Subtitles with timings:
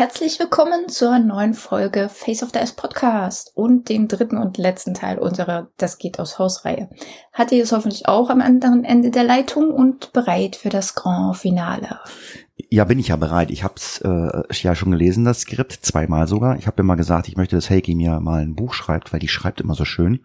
[0.00, 4.94] Herzlich willkommen zur neuen Folge Face of the S Podcast und dem dritten und letzten
[4.94, 6.88] Teil unserer Das geht aus Hausreihe.
[7.34, 11.36] Hat ihr es hoffentlich auch am anderen Ende der Leitung und bereit für das Grand
[11.36, 12.00] Finale?
[12.70, 13.50] Ja, bin ich ja bereit.
[13.50, 16.56] Ich habe es äh, ja schon gelesen, das Skript, zweimal sogar.
[16.56, 19.28] Ich habe immer gesagt, ich möchte, dass Heiki mir mal ein Buch schreibt, weil die
[19.28, 20.20] schreibt immer so schön.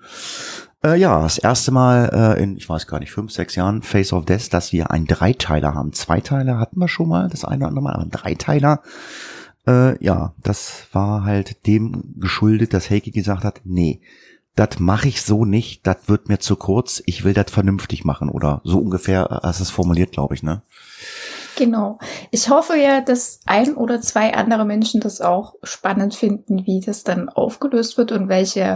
[0.86, 4.14] Äh, ja, das erste Mal äh, in, ich weiß gar nicht, fünf, sechs Jahren, Face
[4.14, 5.92] of Death, dass wir einen Dreiteiler haben.
[5.92, 8.82] Zwei Teile hatten wir schon mal, das eine oder andere Mal, aber ein Dreiteiler.
[9.68, 14.02] Äh, ja, das war halt dem geschuldet, dass Heike gesagt hat, nee,
[14.56, 18.30] das mache ich so nicht, das wird mir zu kurz, ich will das vernünftig machen
[18.30, 20.62] oder so ungefähr hast du es formuliert, glaube ich, ne?
[21.58, 22.00] Genau.
[22.32, 27.04] Ich hoffe ja, dass ein oder zwei andere Menschen das auch spannend finden, wie das
[27.04, 28.76] dann aufgelöst wird und welche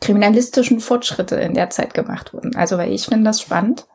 [0.00, 2.56] kriminalistischen Fortschritte in der Zeit gemacht wurden.
[2.56, 3.86] Also, weil ich finde das spannend.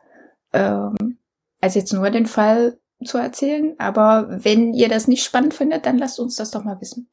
[0.52, 1.18] Ähm,
[1.60, 3.74] also jetzt nur den Fall zu erzählen.
[3.78, 7.08] Aber wenn ihr das nicht spannend findet, dann lasst uns das doch mal wissen.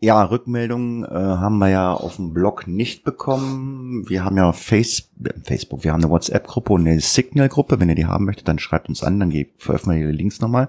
[0.00, 4.06] Ja, Rückmeldungen äh, haben wir ja auf dem Blog nicht bekommen.
[4.06, 5.10] Wir haben ja Face
[5.44, 7.80] Facebook, wir haben eine WhatsApp-Gruppe und eine Signal-Gruppe.
[7.80, 10.68] Wenn ihr die haben möchtet, dann schreibt uns an, dann veröffentlichen wir die Links nochmal.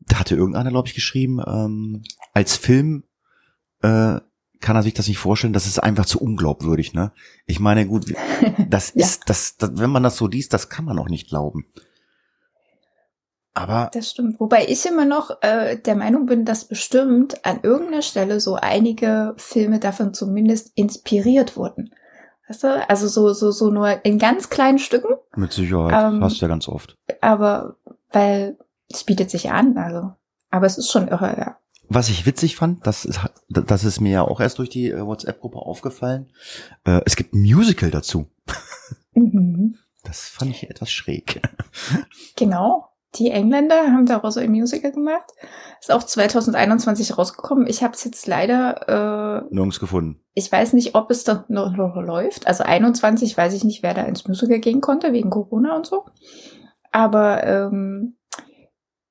[0.00, 3.04] Da hatte irgendeiner, glaube ich, geschrieben, ähm, als Film
[3.82, 4.20] äh,
[4.60, 7.12] kann er sich das nicht vorstellen, das ist einfach zu unglaubwürdig, ne?
[7.44, 8.14] Ich meine, gut,
[8.70, 9.04] das ja.
[9.04, 11.66] ist, das, das, wenn man das so liest, das kann man auch nicht glauben.
[13.54, 14.40] Aber das stimmt.
[14.40, 19.34] Wobei ich immer noch äh, der Meinung bin, dass bestimmt an irgendeiner Stelle so einige
[19.36, 21.94] Filme davon zumindest inspiriert wurden.
[22.48, 22.88] Weißt du?
[22.88, 25.14] Also so, so, so nur in ganz kleinen Stücken.
[25.36, 26.12] Mit Sicherheit.
[26.12, 26.98] Ähm, Hast ja ganz oft.
[27.20, 27.76] Aber
[28.10, 30.12] weil es bietet sich an, also.
[30.50, 31.56] Aber es ist schon irre, ja.
[31.88, 35.06] Was ich witzig fand, das ist, das ist mir ja auch erst durch die äh,
[35.06, 36.30] WhatsApp-Gruppe aufgefallen.
[36.84, 38.26] Äh, es gibt ein Musical dazu.
[39.14, 39.76] Mhm.
[40.02, 41.40] Das fand ich etwas schräg.
[42.36, 42.88] Genau.
[43.16, 45.30] Die Engländer haben daraus ein Musical gemacht.
[45.80, 47.66] Ist auch 2021 rausgekommen.
[47.66, 50.20] Ich habe es jetzt leider äh, nirgends gefunden.
[50.34, 52.46] Ich weiß nicht, ob es da noch, noch läuft.
[52.46, 56.06] Also 21 weiß ich nicht, wer da ins Musical gehen konnte wegen Corona und so.
[56.90, 58.16] Aber ähm,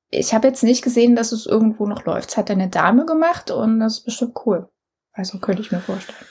[0.10, 2.32] ich habe jetzt nicht gesehen, dass es irgendwo noch läuft.
[2.32, 4.70] Es hat eine Dame gemacht und das ist bestimmt cool.
[5.14, 6.26] Also könnte ich mir vorstellen.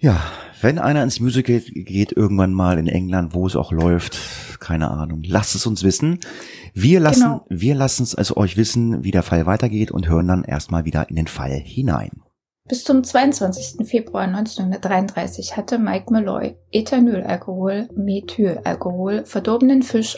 [0.00, 0.18] Ja,
[0.62, 4.18] wenn einer ins Musical geht irgendwann mal in England, wo es auch läuft,
[4.58, 6.20] keine Ahnung, lasst es uns wissen.
[6.72, 7.46] Wir lassen, genau.
[7.50, 11.10] wir lassen es also euch wissen, wie der Fall weitergeht und hören dann erstmal wieder
[11.10, 12.22] in den Fall hinein.
[12.70, 13.84] Bis zum 22.
[13.84, 20.16] Februar 1933 hatte Mike Malloy Ethanölalkohol, Methylalkohol, verdorbenen Fisch,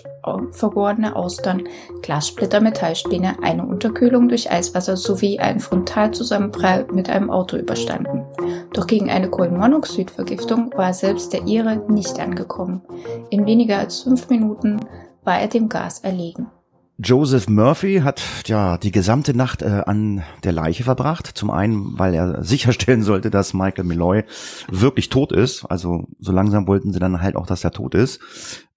[0.50, 1.62] vergorene Austern,
[2.02, 8.26] Glassplitter, Metallspäne, eine Unterkühlung durch Eiswasser sowie einen Frontalzusammenprall mit einem Auto überstanden.
[8.74, 12.82] Doch gegen eine Kohlenmonoxidvergiftung war selbst der Ire nicht angekommen.
[13.30, 14.78] In weniger als fünf Minuten
[15.24, 16.50] war er dem Gas erlegen.
[16.98, 21.26] Joseph Murphy hat ja die gesamte Nacht äh, an der Leiche verbracht.
[21.26, 24.25] Zum einen, weil er sicherstellen sollte, dass Michael Malloy
[24.70, 25.64] wirklich tot ist.
[25.64, 28.20] Also so langsam wollten sie dann halt auch, dass er tot ist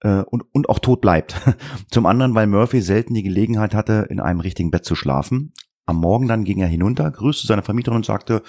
[0.00, 1.36] äh, und, und auch tot bleibt.
[1.90, 5.52] Zum anderen, weil Murphy selten die Gelegenheit hatte, in einem richtigen Bett zu schlafen.
[5.84, 8.42] Am Morgen dann ging er hinunter, grüßte seine Vermieterin und sagte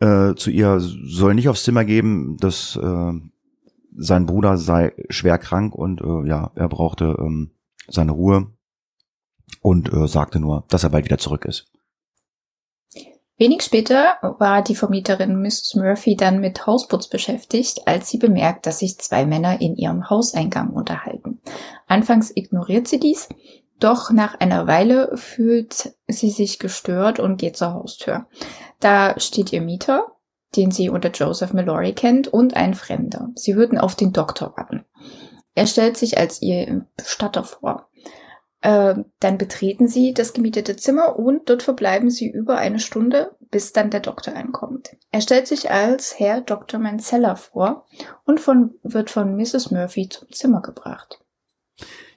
[0.00, 3.12] äh, zu ihr, soll nicht aufs Zimmer geben, dass äh,
[3.96, 7.50] sein Bruder sei schwer krank und äh, ja, er brauchte ähm,
[7.88, 8.48] seine Ruhe
[9.60, 11.66] und äh, sagte nur, dass er bald wieder zurück ist.
[13.38, 15.74] Wenig später war die Vermieterin Mrs.
[15.74, 20.70] Murphy dann mit Hausputz beschäftigt, als sie bemerkt, dass sich zwei Männer in ihrem Hauseingang
[20.70, 21.40] unterhalten.
[21.88, 23.28] Anfangs ignoriert sie dies,
[23.80, 28.26] doch nach einer Weile fühlt sie sich gestört und geht zur Haustür.
[28.78, 30.12] Da steht ihr Mieter,
[30.54, 33.30] den sie unter Joseph Mallory kennt, und ein Fremder.
[33.34, 34.84] Sie würden auf den Doktor warten.
[35.56, 37.88] Er stellt sich als ihr Bestatter vor.
[38.62, 43.72] Äh, dann betreten sie das gemietete Zimmer und dort verbleiben sie über eine Stunde, bis
[43.72, 44.96] dann der Doktor ankommt.
[45.10, 46.78] Er stellt sich als Herr Dr.
[46.78, 47.86] Mancella vor
[48.24, 49.72] und von, wird von Mrs.
[49.72, 51.20] Murphy zum Zimmer gebracht.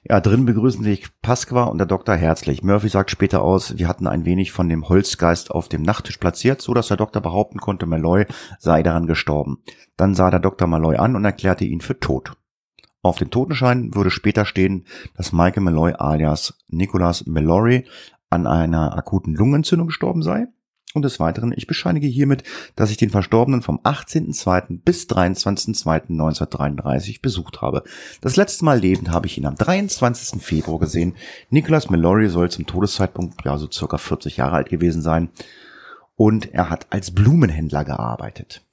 [0.08, 2.62] Ja, drin begrüßen sich Pasqua und der Doktor herzlich.
[2.62, 6.62] Murphy sagt später aus, wir hatten ein wenig von dem Holzgeist auf dem Nachttisch platziert,
[6.62, 8.26] so dass der Doktor behaupten konnte, Malloy
[8.60, 9.64] sei daran gestorben.
[9.96, 12.36] Dann sah der Doktor Malloy an und erklärte ihn für tot.
[13.02, 14.84] Auf dem Totenschein würde später stehen,
[15.16, 17.84] dass Michael Malloy alias Nicholas Mallory
[18.30, 20.46] an einer akuten Lungenentzündung gestorben sei.
[20.94, 22.42] Und des Weiteren, ich bescheinige hiermit,
[22.74, 24.80] dass ich den Verstorbenen vom 18.02.
[24.82, 27.82] bis 23.02.1933 besucht habe.
[28.22, 30.42] Das letzte Mal lebend habe ich ihn am 23.
[30.42, 31.14] Februar gesehen.
[31.50, 35.28] Nicholas Mallory soll zum Todeszeitpunkt ja so circa 40 Jahre alt gewesen sein.
[36.14, 38.65] Und er hat als Blumenhändler gearbeitet.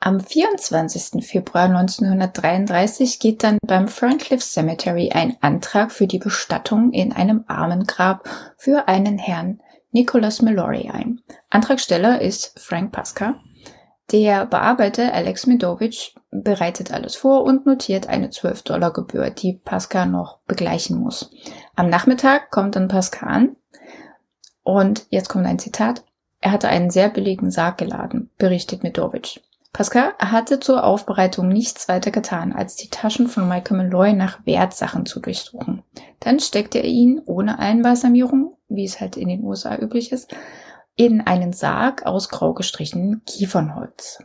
[0.00, 1.26] Am 24.
[1.26, 8.28] Februar 1933 geht dann beim Ferncliff Cemetery ein Antrag für die Bestattung in einem Armengrab
[8.56, 9.60] für einen Herrn
[9.90, 11.20] Nicholas Mallory ein.
[11.50, 13.40] Antragsteller ist Frank Pasca.
[14.12, 20.06] Der Bearbeiter Alex Medovich bereitet alles vor und notiert eine 12 Dollar Gebühr, die Pasca
[20.06, 21.32] noch begleichen muss.
[21.74, 23.56] Am Nachmittag kommt dann Pasca an
[24.62, 26.04] und jetzt kommt ein Zitat.
[26.40, 29.42] Er hatte einen sehr billigen Sarg geladen, berichtet Medovich.
[29.72, 35.06] Pascal hatte zur Aufbereitung nichts weiter getan, als die Taschen von Michael Malloy nach Wertsachen
[35.06, 35.82] zu durchsuchen.
[36.20, 40.34] Dann steckte er ihn ohne Einbalsamierung, wie es halt in den USA üblich ist,
[40.96, 44.22] in einen Sarg aus grau gestrichenem Kiefernholz.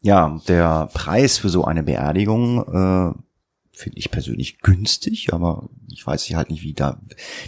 [0.00, 3.27] Ja, der Preis für so eine Beerdigung äh,
[3.78, 7.00] finde ich persönlich günstig, aber ich weiß halt nicht, wie da,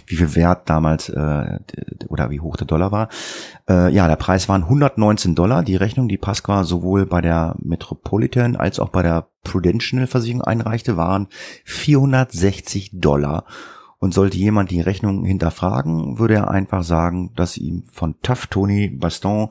[0.07, 1.59] wie viel Wert damals äh,
[2.07, 3.09] oder wie hoch der Dollar war.
[3.69, 5.61] Äh, ja, der Preis waren 119 Dollar.
[5.61, 10.95] Die Rechnung, die Pasqua sowohl bei der Metropolitan als auch bei der Prudential Versicherung einreichte,
[10.95, 11.27] waren
[11.65, 13.45] 460 Dollar.
[13.99, 18.87] Und sollte jemand die Rechnung hinterfragen, würde er einfach sagen, dass ihm von Tough Tony
[18.87, 19.49] Baston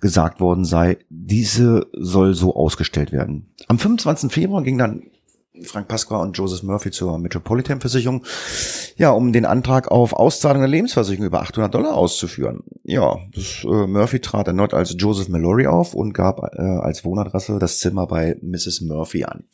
[0.00, 3.48] gesagt worden sei, diese soll so ausgestellt werden.
[3.66, 4.30] Am 25.
[4.30, 5.02] Februar ging dann
[5.64, 8.24] Frank Pasqua und Joseph Murphy zur Metropolitan Versicherung,
[8.96, 12.62] ja, um den Antrag auf Auszahlung der Lebensversicherung über 800 Dollar auszuführen.
[12.84, 17.58] Ja, das, äh, Murphy trat erneut als Joseph Mallory auf und gab äh, als Wohnadresse
[17.58, 18.82] das Zimmer bei Mrs.
[18.82, 19.44] Murphy an.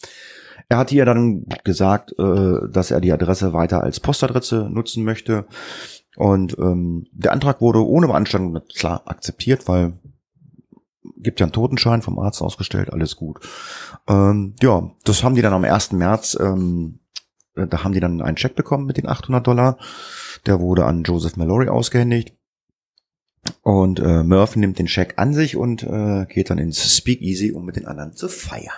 [0.69, 5.47] Er hat ihr dann gesagt, äh, dass er die Adresse weiter als Postadresse nutzen möchte.
[6.17, 9.95] Und ähm, der Antrag wurde ohne Beanstandung klar akzeptiert, weil
[11.17, 13.41] gibt ja einen Totenschein vom Arzt ausgestellt, alles gut.
[14.09, 15.93] Ähm, ja, das haben die dann am 1.
[15.93, 17.01] März, ähm,
[17.57, 19.79] äh, da haben die dann einen Scheck bekommen mit den 800 Dollar.
[20.47, 22.37] Der wurde an Joseph Mallory ausgehändigt.
[23.63, 27.65] Und äh, Murphy nimmt den Scheck an sich und äh, geht dann ins Speakeasy, um
[27.65, 28.73] mit den anderen zu feiern.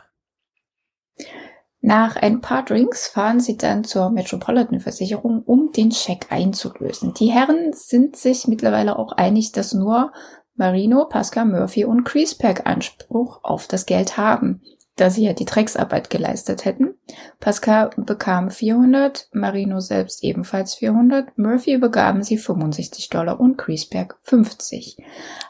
[1.80, 7.14] Nach ein paar Drinks fahren sie dann zur Metropolitan-Versicherung, um den Scheck einzulösen.
[7.14, 10.12] Die Herren sind sich mittlerweile auch einig, dass nur
[10.56, 14.62] Marino, Pascal Murphy und Creaspack Anspruch auf das Geld haben,
[14.96, 16.94] da sie ja die Drecksarbeit geleistet hätten.
[17.38, 24.96] Pascal bekam 400, Marino selbst ebenfalls 400, Murphy begaben sie 65 Dollar und Creaspack 50.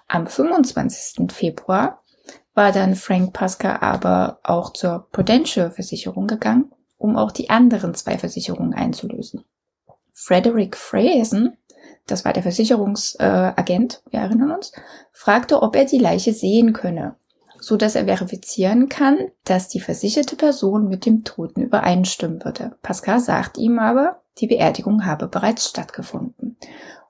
[0.09, 1.33] Am 25.
[1.33, 2.03] Februar
[2.55, 8.19] war dann Frank Pascal aber auch zur Prudential Versicherung gegangen, um auch die anderen zwei
[8.19, 9.45] Versicherungen einzulösen.
[10.13, 11.57] Frederick Frazen
[12.07, 14.73] das war der Versicherungsagent, äh, wir erinnern uns,
[15.13, 17.17] fragte, ob er die Leiche sehen könne,
[17.61, 22.77] so dass er verifizieren kann, dass die versicherte Person mit dem Toten übereinstimmen würde.
[22.83, 26.57] Pascal sagt ihm aber, die Beerdigung habe bereits stattgefunden.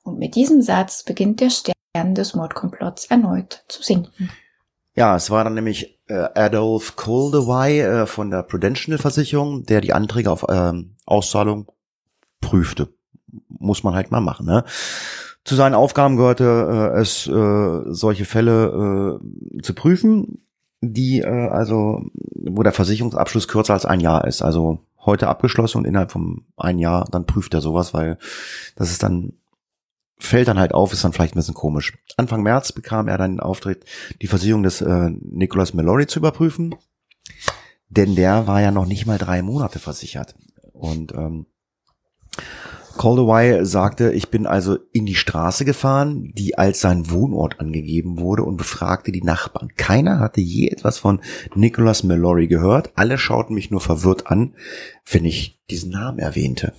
[0.03, 4.31] Und mit diesem Satz beginnt der Stern des Mordkomplotts erneut zu sinken.
[4.95, 9.93] Ja, es war dann nämlich äh, Adolf Coldaway äh, von der Prudential Versicherung, der die
[9.93, 11.71] Anträge auf ähm, Auszahlung
[12.41, 12.95] prüfte
[13.49, 14.47] muss man halt mal machen.
[14.47, 14.65] Ne?
[15.45, 20.43] Zu seinen Aufgaben gehörte äh, es, äh, solche Fälle äh, zu prüfen,
[20.81, 22.03] die äh, also,
[22.35, 24.43] wo der Versicherungsabschluss kürzer als ein Jahr ist.
[24.43, 28.19] Also heute abgeschlossen und innerhalb von ein Jahr, dann prüft er sowas, weil
[28.75, 29.35] das ist dann
[30.19, 31.97] fällt dann halt auf, ist dann vielleicht ein bisschen komisch.
[32.17, 33.85] Anfang März bekam er dann den Auftritt,
[34.23, 36.75] die Versicherung des äh, Nicholas Mallory zu überprüfen,
[37.89, 40.35] denn der war ja noch nicht mal drei Monate versichert.
[40.73, 41.47] Und ähm,
[42.97, 48.43] Caldaway sagte, ich bin also in die Straße gefahren, die als sein Wohnort angegeben wurde
[48.43, 49.73] und befragte die Nachbarn.
[49.77, 51.21] Keiner hatte je etwas von
[51.55, 52.93] Nicholas Mallory gehört.
[52.95, 54.55] Alle schauten mich nur verwirrt an,
[55.11, 56.73] wenn ich diesen Namen erwähnte.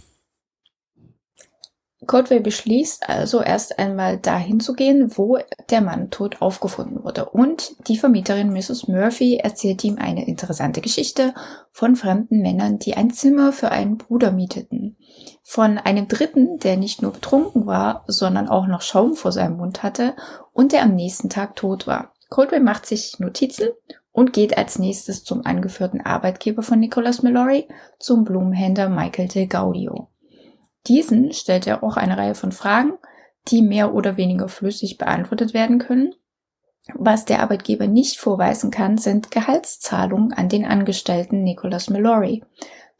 [2.07, 5.37] Codway beschließt also erst einmal dahin zu gehen, wo
[5.69, 7.25] der Mann tot aufgefunden wurde.
[7.25, 8.87] Und die Vermieterin Mrs.
[8.87, 11.33] Murphy erzählt ihm eine interessante Geschichte
[11.71, 14.97] von fremden Männern, die ein Zimmer für einen Bruder mieteten.
[15.43, 19.83] Von einem Dritten, der nicht nur betrunken war, sondern auch noch Schaum vor seinem Mund
[19.83, 20.15] hatte
[20.53, 22.13] und der am nächsten Tag tot war.
[22.29, 23.69] Coldwell macht sich Notizen
[24.11, 27.67] und geht als nächstes zum angeführten Arbeitgeber von Nicholas Mallory,
[27.99, 30.09] zum Blumenhändler Michael Del Gaudio.
[30.85, 32.93] Diesen stellt er auch eine Reihe von Fragen,
[33.47, 36.13] die mehr oder weniger flüssig beantwortet werden können.
[36.93, 42.43] Was der Arbeitgeber nicht vorweisen kann, sind Gehaltszahlungen an den Angestellten Nicholas Mallory.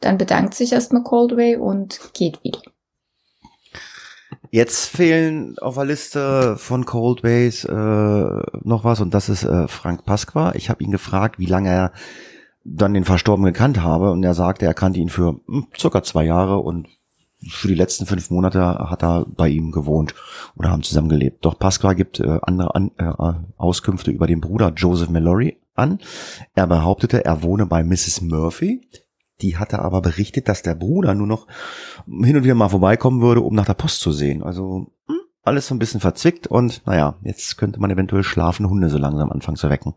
[0.00, 2.60] Dann bedankt sich erstmal Coldway und geht wieder.
[4.50, 9.68] Jetzt fehlen auf der Liste von Cold Base äh, noch was und das ist äh,
[9.68, 10.54] Frank Pasqua.
[10.54, 11.92] Ich habe ihn gefragt, wie lange er
[12.64, 16.24] dann den Verstorbenen gekannt habe und er sagte, er kannte ihn für hm, circa zwei
[16.24, 16.88] Jahre und
[17.46, 20.14] für die letzten fünf Monate hat er bei ihm gewohnt
[20.56, 21.44] oder haben zusammengelebt.
[21.44, 23.12] Doch Pasqua gibt äh, andere an, äh,
[23.56, 26.00] Auskünfte über den Bruder Joseph Mallory an.
[26.54, 28.22] Er behauptete, er wohne bei Mrs.
[28.22, 28.80] Murphy.
[29.40, 31.46] Die hatte aber berichtet, dass der Bruder nur noch
[32.06, 34.42] hin und wieder mal vorbeikommen würde, um nach der Post zu sehen.
[34.42, 38.88] Also hm, alles so ein bisschen verzwickt und naja, jetzt könnte man eventuell schlafende Hunde
[38.88, 39.94] so langsam anfangen zu wecken.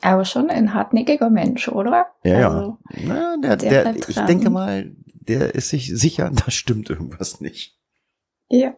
[0.00, 2.06] Aber schon ein hartnäckiger Mensch, oder?
[2.24, 3.02] Ja, also, ja.
[3.06, 4.96] Na, der, der, der ich denke mal,
[5.28, 7.78] der ist sich sicher, da stimmt irgendwas nicht.
[8.48, 8.74] Ja.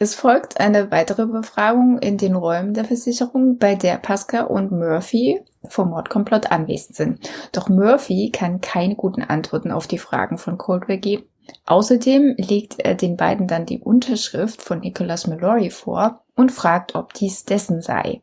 [0.00, 5.40] Es folgt eine weitere Befragung in den Räumen der Versicherung, bei der Pascal und Murphy
[5.68, 7.30] vom Mordkomplott anwesend sind.
[7.50, 11.24] Doch Murphy kann keine guten Antworten auf die Fragen von Coldwell geben.
[11.66, 17.14] Außerdem legt er den beiden dann die Unterschrift von Nicholas Mallory vor und fragt, ob
[17.14, 18.22] dies dessen sei.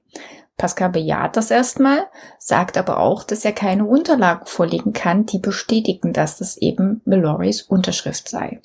[0.57, 2.07] Pascal bejaht das erstmal,
[2.39, 7.61] sagt aber auch, dass er keine Unterlagen vorlegen kann, die bestätigen, dass das eben Mallorys
[7.61, 8.61] Unterschrift sei.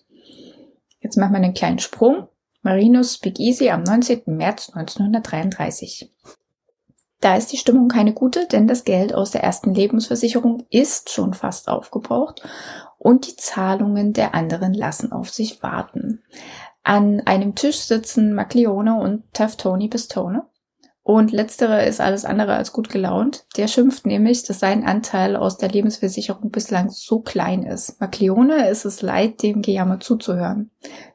[1.01, 2.29] Jetzt machen wir einen kleinen Sprung.
[2.63, 4.23] Marinos Big Easy am 19.
[4.27, 6.13] März 1933.
[7.21, 11.35] Da ist die Stimmung keine gute, denn das Geld aus der ersten Lebensversicherung ist schon
[11.35, 12.43] fast aufgebraucht
[12.99, 16.23] und die Zahlungen der anderen lassen auf sich warten.
[16.83, 20.45] An einem Tisch sitzen McLeone und Taftoni Pistone
[21.03, 23.47] und letzterer ist alles andere als gut gelaunt.
[23.57, 28.01] Der schimpft nämlich, dass sein Anteil aus der Lebensversicherung bislang so klein ist.
[28.01, 30.71] Macleone ist es leid, dem Gejammer zuzuhören.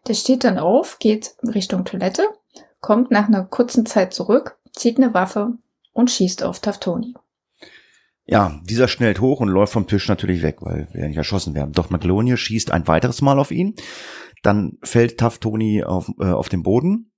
[0.07, 2.23] Der steht dann auf, geht Richtung Toilette,
[2.81, 5.53] kommt nach einer kurzen Zeit zurück, zieht eine Waffe
[5.93, 7.13] und schießt auf Taftoni.
[8.27, 11.53] Ja, dieser schnellt hoch und läuft vom Tisch natürlich weg, weil wir ja nicht erschossen
[11.53, 11.73] werden.
[11.73, 13.75] Doch McLeone schießt ein weiteres Mal auf ihn.
[14.41, 17.11] Dann fällt Taftoni auf, äh, auf den Boden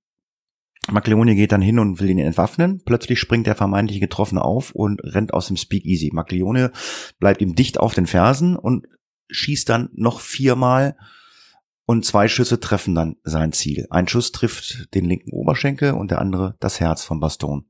[0.90, 2.82] Macleone geht dann hin und will ihn entwaffnen.
[2.84, 6.10] Plötzlich springt der vermeintliche Getroffene auf und rennt aus dem Speakeasy.
[6.12, 6.72] Macleone
[7.18, 8.86] bleibt ihm dicht auf den Fersen und
[9.28, 10.96] schießt dann noch viermal
[11.84, 13.86] und zwei Schüsse treffen dann sein Ziel.
[13.90, 17.66] Ein Schuss trifft den linken Oberschenkel und der andere das Herz von Baston.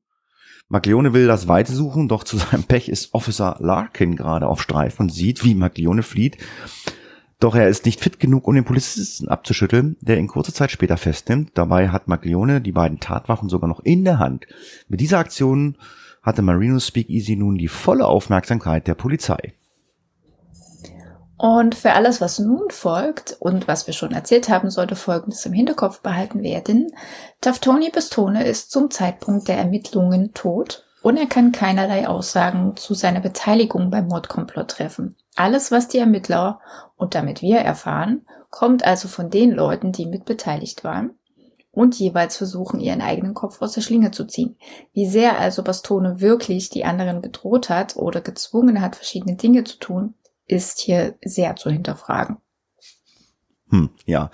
[0.69, 5.01] Macleone will das Weite suchen, doch zu seinem Pech ist Officer Larkin gerade auf Streif
[5.01, 6.37] und sieht, wie Macleone flieht
[7.41, 10.97] doch er ist nicht fit genug, um den Polizisten abzuschütteln, der ihn kurze Zeit später
[10.97, 11.53] festnimmt.
[11.55, 14.47] Dabei hat Maglione die beiden Tatwaffen sogar noch in der Hand.
[14.89, 15.77] Mit dieser Aktion
[16.23, 19.55] hatte Marino Speakeasy nun die volle Aufmerksamkeit der Polizei.
[21.37, 25.53] Und für alles, was nun folgt und was wir schon erzählt haben, sollte Folgendes im
[25.53, 26.91] Hinterkopf behalten werden.
[27.41, 33.21] Taftoni Pistone ist zum Zeitpunkt der Ermittlungen tot und er kann keinerlei Aussagen zu seiner
[33.21, 35.15] Beteiligung beim Mordkomplott treffen.
[35.39, 36.61] Alles, was die Ermittler
[36.97, 41.13] und damit wir erfahren, kommt also von den Leuten, die mitbeteiligt waren
[41.71, 44.57] und jeweils versuchen, ihren eigenen Kopf aus der Schlinge zu ziehen.
[44.93, 49.79] Wie sehr also Bastone wirklich die anderen bedroht hat oder gezwungen hat, verschiedene Dinge zu
[49.79, 50.15] tun,
[50.49, 52.39] ist hier sehr zu hinterfragen.
[53.71, 54.33] Hm, ja.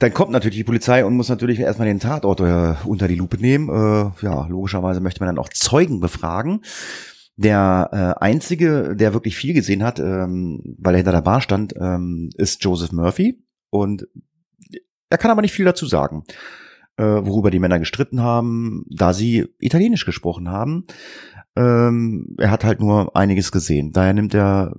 [0.00, 3.38] Dann kommt natürlich die Polizei und muss natürlich erstmal den Tatort äh, unter die Lupe
[3.38, 3.70] nehmen.
[3.70, 6.62] Äh, ja, logischerweise möchte man dann auch Zeugen befragen.
[7.36, 11.74] Der äh, einzige, der wirklich viel gesehen hat, ähm, weil er hinter der Bar stand,
[11.78, 13.42] ähm, ist Joseph Murphy.
[13.70, 14.06] Und
[15.08, 16.24] er kann aber nicht viel dazu sagen,
[16.96, 20.86] äh, worüber die Männer gestritten haben, da sie Italienisch gesprochen haben.
[21.56, 23.92] Ähm, er hat halt nur einiges gesehen.
[23.92, 24.74] Daher nimmt er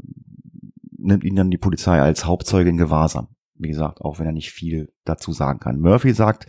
[1.04, 3.28] nimmt ihn dann die Polizei als Hauptzeuge in Gewahrsam.
[3.56, 5.80] Wie gesagt, auch wenn er nicht viel dazu sagen kann.
[5.80, 6.48] Murphy sagt,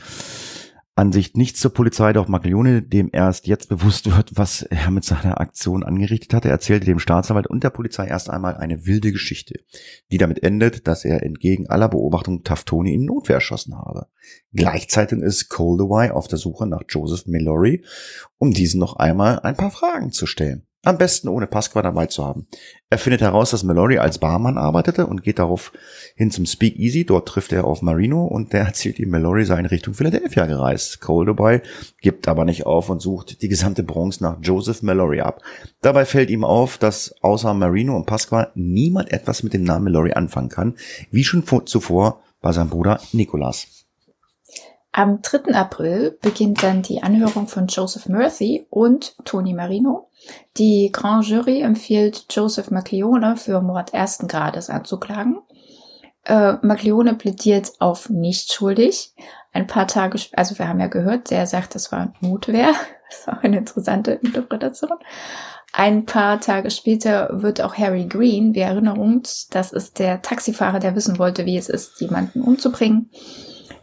[0.97, 5.41] Ansicht nichts zur Polizei, doch Maglione, dem erst jetzt bewusst wird, was er mit seiner
[5.41, 9.55] Aktion angerichtet hatte, erzählte dem Staatsanwalt und der Polizei erst einmal eine wilde Geschichte,
[10.13, 14.07] die damit endet, dass er entgegen aller Beobachtung Taftoni in Notwehr erschossen habe.
[14.53, 17.85] Gleichzeitig ist Coldaway auf der Suche nach Joseph Mallory,
[18.39, 20.65] um diesen noch einmal ein paar Fragen zu stellen.
[20.85, 22.47] Am besten ohne Pasqua dabei zu haben.
[22.91, 25.73] Er findet heraus, dass Mallory als Barmann arbeitete und geht darauf
[26.15, 27.07] hin zum Speakeasy.
[27.07, 31.01] Dort trifft er auf Marino und der erzählt ihm, Mallory sei in Richtung Philadelphia gereist.
[31.01, 31.63] Coldeboy
[32.03, 35.41] gibt aber nicht auf und sucht die gesamte Bronx nach Joseph Mallory ab.
[35.81, 40.13] Dabei fällt ihm auf, dass außer Marino und Pasqua niemand etwas mit dem Namen Mallory
[40.13, 40.77] anfangen kann,
[41.11, 43.85] wie schon zuvor bei seinem Bruder Nicholas.
[44.97, 45.55] Am 3.
[45.55, 50.09] April beginnt dann die Anhörung von Joseph Murphy und Tony Marino.
[50.57, 55.39] Die Grand Jury empfiehlt Joseph Macleone für Mord ersten Grades anzuklagen.
[56.25, 59.15] Äh, Macleone plädiert auf nicht schuldig.
[59.53, 62.73] Ein paar Tage, also wir haben ja gehört, der sagt, das war Notwehr.
[63.07, 64.99] Das ist auch eine interessante Interpretation.
[65.73, 70.81] Ein paar Tage später wird auch Harry Green, wir erinnern uns, das ist der Taxifahrer,
[70.81, 73.11] der wissen wollte, wie es ist, jemanden umzubringen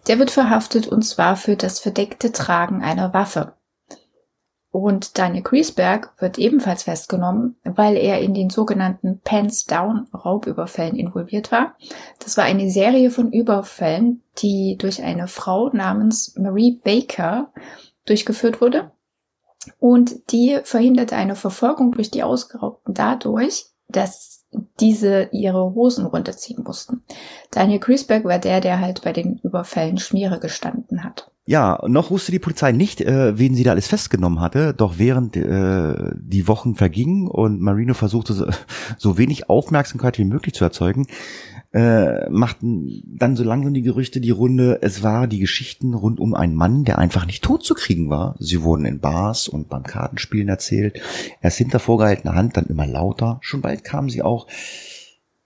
[0.08, 3.54] Der wird verhaftet und zwar für das verdeckte Tragen einer Waffe.
[4.72, 11.52] Und Daniel Griesberg wird ebenfalls festgenommen, weil er in den sogenannten Pants Down Raubüberfällen involviert
[11.52, 11.76] war.
[12.20, 17.52] Das war eine Serie von Überfällen, die durch eine Frau namens Marie Baker
[18.06, 18.92] durchgeführt wurde.
[19.78, 24.46] Und die verhinderte eine Verfolgung durch die Ausgeraubten dadurch, dass
[24.80, 27.04] diese ihre Hosen runterziehen mussten.
[27.52, 30.81] Daniel Griesberg war der, der halt bei den Überfällen Schmiere gestanden.
[31.46, 34.76] Ja, noch wusste die Polizei nicht, äh, wen sie da alles festgenommen hatte.
[34.76, 38.46] Doch während äh, die Wochen vergingen und Marino versuchte, so,
[38.98, 41.08] so wenig Aufmerksamkeit wie möglich zu erzeugen,
[41.74, 46.36] äh, machten dann so langsam die Gerüchte die Runde, es war die Geschichten rund um
[46.36, 48.36] einen Mann, der einfach nicht tot zu kriegen war.
[48.40, 51.02] Sie wurden in Bars und beim Kartenspielen erzählt.
[51.42, 53.40] Erst hinter vorgehaltener Hand, dann immer lauter.
[53.42, 54.48] Schon bald kamen sie auch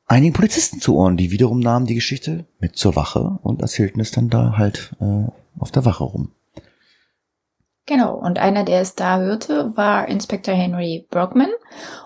[0.08, 4.12] einigen Polizisten zu Ohren, die wiederum nahmen die Geschichte mit zur Wache und erzählten es
[4.12, 6.32] dann da halt äh, auf der Wache rum.
[7.88, 11.52] Genau, und einer, der es da hörte, war Inspektor Henry Bergman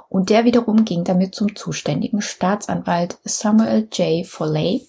[0.09, 4.25] und der wiederum ging damit zum zuständigen Staatsanwalt Samuel J.
[4.25, 4.85] Foley.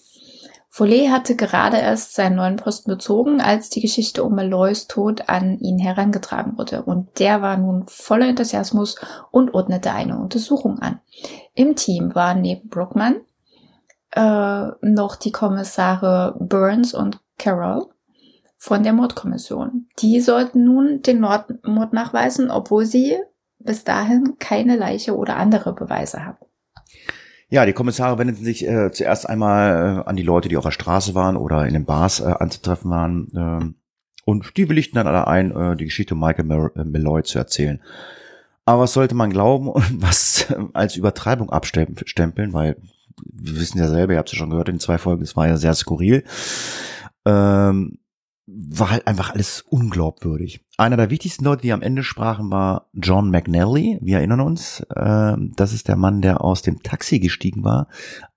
[0.73, 5.59] Foley hatte gerade erst seinen neuen Posten bezogen, als die Geschichte um Malloys Tod an
[5.59, 6.83] ihn herangetragen wurde.
[6.83, 8.95] Und der war nun voller Enthusiasmus
[9.31, 10.99] und ordnete eine Untersuchung an.
[11.53, 13.21] Im Team waren neben Brookman
[14.11, 17.87] äh, noch die Kommissare Burns und Carroll
[18.61, 19.87] von der Mordkommission.
[19.97, 21.49] Die sollten nun den Mord,
[21.93, 23.17] nachweisen, obwohl sie
[23.57, 26.37] bis dahin keine Leiche oder andere Beweise haben.
[27.49, 30.71] Ja, die Kommissare wendeten sich äh, zuerst einmal äh, an die Leute, die auf der
[30.71, 33.31] Straße waren oder in den Bars äh, anzutreffen waren.
[33.35, 37.81] Äh, und die willigten dann alle ein, äh, die Geschichte Michael äh, Malloy zu erzählen.
[38.65, 42.77] Aber was sollte man glauben und was äh, als Übertreibung abstempeln, weil
[43.25, 45.47] wir wissen ja selber, ihr habt es ja schon gehört in zwei Folgen, es war
[45.47, 46.23] ja sehr skurril.
[47.25, 47.97] Ähm,
[48.53, 50.61] war halt einfach alles unglaubwürdig.
[50.77, 53.99] Einer der wichtigsten Leute, die am Ende sprachen, war John McNally.
[54.01, 57.87] Wir erinnern uns, äh, das ist der Mann, der aus dem Taxi gestiegen war,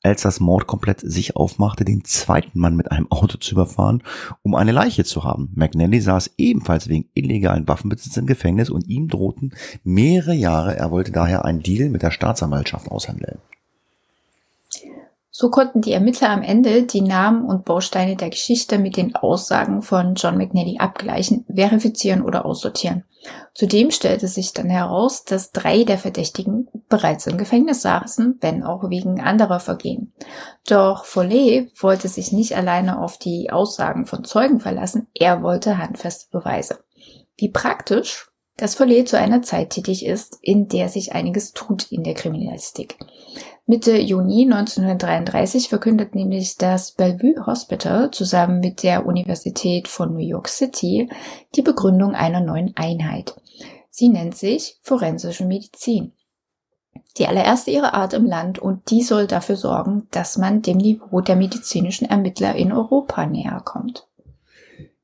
[0.03, 4.03] als das Mordkomplett sich aufmachte, den zweiten Mann mit einem Auto zu überfahren,
[4.43, 5.51] um eine Leiche zu haben.
[5.55, 10.77] McNally saß ebenfalls wegen illegalen Waffenbesitz im Gefängnis und ihm drohten mehrere Jahre.
[10.77, 13.39] Er wollte daher einen Deal mit der Staatsanwaltschaft aushandeln.
[15.37, 19.83] So konnten die Ermittler am Ende die Namen und Bausteine der Geschichte mit den Aussagen
[19.83, 23.03] von John McNally abgleichen, verifizieren oder aussortieren.
[23.53, 28.89] Zudem stellte sich dann heraus, dass drei der Verdächtigen bereits im Gefängnis saßen, wenn auch
[28.91, 30.13] wegen anderer Vergehen.
[30.69, 36.29] Doch Follet wollte sich nicht alleine auf die Aussagen von Zeugen verlassen, er wollte handfeste
[36.31, 36.79] Beweise.
[37.37, 42.05] Wie praktisch, dass Follet zu einer Zeit tätig ist, in der sich einiges tut in
[42.05, 42.99] der Kriminalistik.
[43.67, 50.49] Mitte Juni 1933 verkündet nämlich das Bellevue Hospital zusammen mit der Universität von New York
[50.49, 51.09] City
[51.55, 53.35] die Begründung einer neuen Einheit.
[53.89, 56.13] Sie nennt sich forensische Medizin.
[57.17, 61.23] Die allererste ihrer Art im Land und die soll dafür sorgen, dass man dem Niveau
[61.23, 64.07] der medizinischen Ermittler in Europa näher kommt.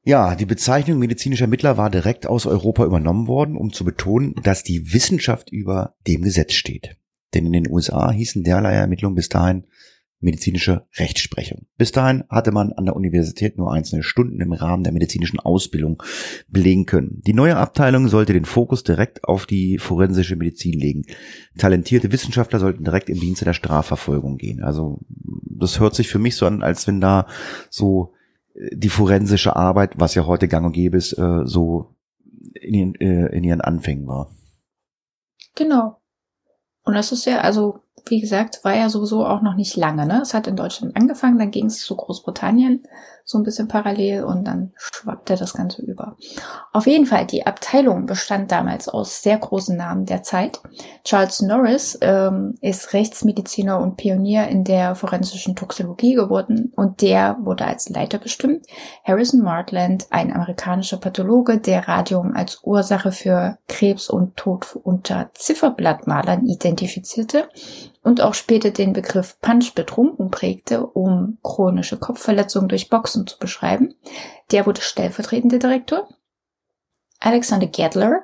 [0.03, 4.63] Ja, die Bezeichnung medizinischer Ermittler war direkt aus Europa übernommen worden, um zu betonen, dass
[4.63, 7.00] die Wissenschaft über dem Gesetz steht.
[7.35, 9.65] Denn in den USA hießen derlei Ermittlungen bis dahin
[10.21, 11.67] medizinische Rechtsprechung.
[11.79, 16.03] Bis dahin hatte man an der Universität nur einzelne Stunden im Rahmen der medizinischen Ausbildung
[16.49, 17.23] belegen können.
[17.27, 21.07] Die neue Abteilung sollte den Fokus direkt auf die forensische Medizin legen.
[21.57, 24.63] Talentierte Wissenschaftler sollten direkt im Dienste der Strafverfolgung gehen.
[24.63, 27.27] Also das hört sich für mich so an, als wenn da
[27.71, 28.13] so
[28.55, 31.97] äh, die forensische Arbeit, was ja heute gang und gäbe ist, äh, so
[32.55, 34.31] in ihren, äh, in ihren Anfängen war.
[35.55, 36.00] Genau.
[36.91, 40.07] Und das ist ja, also wie gesagt, war ja sowieso auch noch nicht lange.
[40.07, 40.21] Ne?
[40.23, 42.83] Es hat in Deutschland angefangen, dann ging es zu Großbritannien
[43.31, 46.17] so ein bisschen parallel und dann schwappte das Ganze über.
[46.73, 50.61] Auf jeden Fall, die Abteilung bestand damals aus sehr großen Namen der Zeit.
[51.05, 57.65] Charles Norris ähm, ist Rechtsmediziner und Pionier in der forensischen Toxologie geworden und der wurde
[57.65, 58.67] als Leiter bestimmt.
[59.05, 66.47] Harrison Martland, ein amerikanischer Pathologe, der Radium als Ursache für Krebs und Tod unter Zifferblattmalern
[66.47, 67.49] identifizierte
[68.03, 73.95] und auch später den Begriff Punch betrunken prägte, um chronische Kopfverletzungen durch Boxen zu beschreiben.
[74.51, 76.09] Der wurde stellvertretender Direktor.
[77.19, 78.23] Alexander Gedler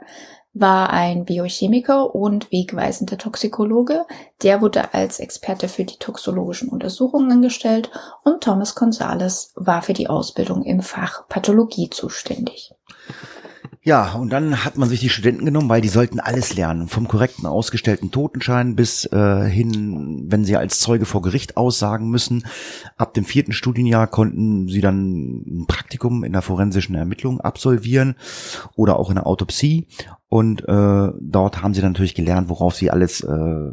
[0.58, 4.06] war ein Biochemiker und wegweisender Toxikologe.
[4.42, 7.90] Der wurde als Experte für die toxologischen Untersuchungen angestellt
[8.24, 12.72] und Thomas Gonzales war für die Ausbildung im Fach Pathologie zuständig.
[13.86, 16.88] Ja, und dann hat man sich die Studenten genommen, weil die sollten alles lernen.
[16.88, 22.44] Vom korrekten ausgestellten Totenschein bis äh, hin, wenn sie als Zeuge vor Gericht aussagen müssen.
[22.96, 28.16] Ab dem vierten Studienjahr konnten sie dann ein Praktikum in der forensischen Ermittlung absolvieren
[28.74, 29.86] oder auch in der Autopsie.
[30.28, 33.70] Und äh, dort haben sie dann natürlich gelernt, worauf sie alles äh,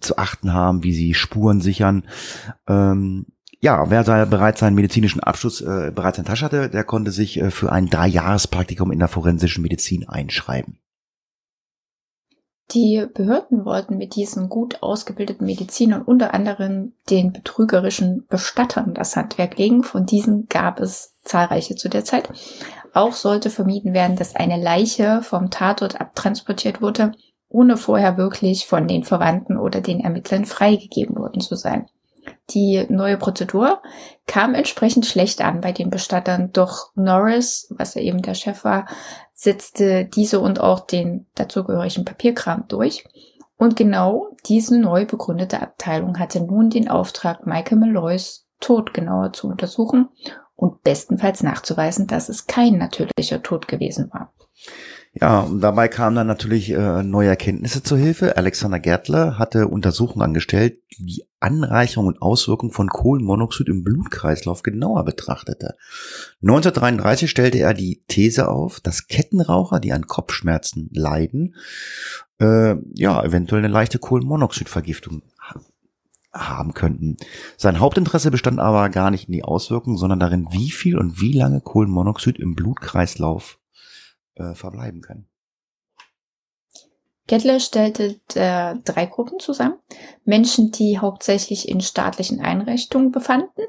[0.00, 2.04] zu achten haben, wie sie Spuren sichern.
[2.68, 3.24] Ähm,
[3.60, 7.38] ja, wer da bereits seinen medizinischen Abschluss äh, bereits in Tasche hatte, der konnte sich
[7.38, 10.78] äh, für ein Dreijahrespraktikum in der forensischen Medizin einschreiben.
[12.72, 19.58] Die Behörden wollten mit diesen gut ausgebildeten Medizinern unter anderem den betrügerischen Bestattern das Handwerk
[19.58, 19.82] legen.
[19.82, 22.30] Von diesen gab es zahlreiche zu der Zeit.
[22.94, 27.12] Auch sollte vermieden werden, dass eine Leiche vom Tatort abtransportiert wurde,
[27.48, 31.86] ohne vorher wirklich von den Verwandten oder den Ermittlern freigegeben worden zu sein.
[32.50, 33.80] Die neue Prozedur
[34.26, 38.86] kam entsprechend schlecht an bei den Bestattern, doch Norris, was ja eben der Chef war,
[39.34, 43.04] setzte diese und auch den dazugehörigen Papierkram durch.
[43.56, 49.48] Und genau diese neu begründete Abteilung hatte nun den Auftrag, Michael Malloys Tod genauer zu
[49.48, 50.08] untersuchen
[50.56, 54.32] und bestenfalls nachzuweisen, dass es kein natürlicher Tod gewesen war.
[55.12, 58.36] Ja, und dabei kamen dann natürlich äh, neue Erkenntnisse zur Hilfe.
[58.36, 65.04] Alexander Gertler hatte Untersuchungen angestellt, die die Anreicherung und Auswirkung von Kohlenmonoxid im Blutkreislauf genauer
[65.04, 65.74] betrachtete.
[66.42, 71.56] 1933 stellte er die These auf, dass Kettenraucher, die an Kopfschmerzen leiden,
[72.38, 75.22] äh, ja, eventuell eine leichte Kohlenmonoxidvergiftung
[76.32, 77.16] haben könnten.
[77.56, 81.32] Sein Hauptinteresse bestand aber gar nicht in die Auswirkungen, sondern darin, wie viel und wie
[81.32, 83.59] lange Kohlenmonoxid im Blutkreislauf
[84.40, 85.26] äh, verbleiben kann.
[87.30, 89.76] Gettler stellte äh, drei Gruppen zusammen.
[90.24, 93.62] Menschen, die hauptsächlich in staatlichen Einrichtungen befanden.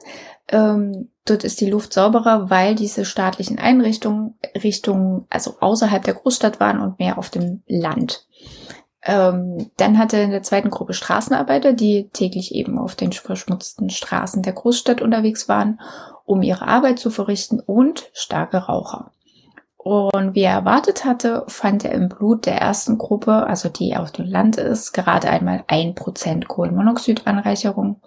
[0.47, 6.60] Ähm, dort ist die Luft sauberer, weil diese staatlichen Einrichtungen Richtungen also außerhalb der Großstadt
[6.60, 8.25] waren und mehr auf dem Land.
[9.03, 14.41] Ähm, dann hatte in der zweiten Gruppe Straßenarbeiter, die täglich eben auf den verschmutzten Straßen
[14.41, 15.79] der Großstadt unterwegs waren,
[16.25, 19.12] um ihre Arbeit zu verrichten und starke Raucher.
[19.84, 24.12] Und wie er erwartet hatte, fand er im Blut der ersten Gruppe, also die auf
[24.12, 28.00] dem Land ist, gerade einmal ein Prozent Kohlenmonoxidanreicherung.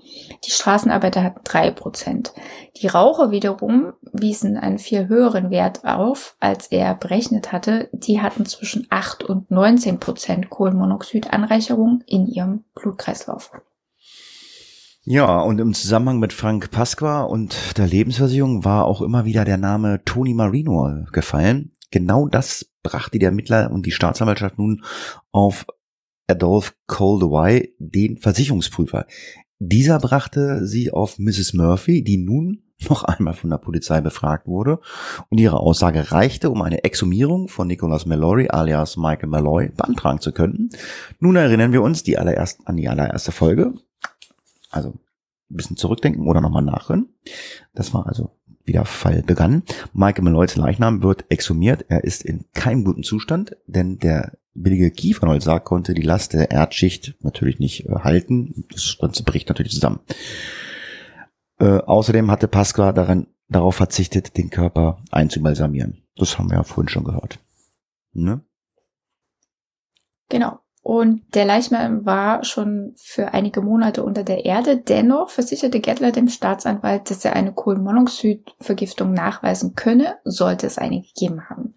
[0.44, 2.32] Die Straßenarbeiter hatten drei Prozent.
[2.76, 7.88] Die Raucher wiederum wiesen einen viel höheren Wert auf, als er berechnet hatte.
[7.90, 13.50] Die hatten zwischen acht und 19 Prozent Kohlenmonoxidanreicherung in ihrem Blutkreislauf.
[15.06, 19.58] Ja, und im Zusammenhang mit Frank Pasqua und der Lebensversicherung war auch immer wieder der
[19.58, 21.72] Name Tony Marino gefallen.
[21.90, 24.82] Genau das brachte die Ermittler und die Staatsanwaltschaft nun
[25.30, 25.66] auf
[26.26, 29.04] Adolph Coldaway, den Versicherungsprüfer.
[29.58, 31.52] Dieser brachte sie auf Mrs.
[31.52, 34.80] Murphy, die nun noch einmal von der Polizei befragt wurde
[35.28, 40.32] und ihre Aussage reichte, um eine Exhumierung von Nicholas Mallory alias Michael Malloy beantragen zu
[40.32, 40.70] können.
[41.20, 43.74] Nun erinnern wir uns die allererst, an die allererste Folge
[44.74, 47.08] also ein bisschen zurückdenken oder nochmal nachhören.
[47.74, 48.30] Das war also
[48.64, 49.62] wie der Fall begann.
[49.92, 51.84] Michael Malloys Leichnam wird exhumiert.
[51.88, 57.14] Er ist in keinem guten Zustand, denn der billige Kiefernholzsarg konnte die Last der Erdschicht
[57.20, 58.64] natürlich nicht äh, halten.
[58.70, 60.00] Das Ganze bricht natürlich zusammen.
[61.58, 66.02] Äh, außerdem hatte Pasqua daran, darauf verzichtet, den Körper einzubalsamieren.
[66.16, 67.38] Das haben wir ja vorhin schon gehört.
[68.12, 68.40] Ne?
[70.28, 70.60] Genau.
[70.84, 74.76] Und der Leichnam war schon für einige Monate unter der Erde.
[74.76, 81.48] Dennoch versicherte Gettler dem Staatsanwalt, dass er eine Kohlenmonoxidvergiftung nachweisen könne, sollte es eine gegeben
[81.48, 81.72] haben.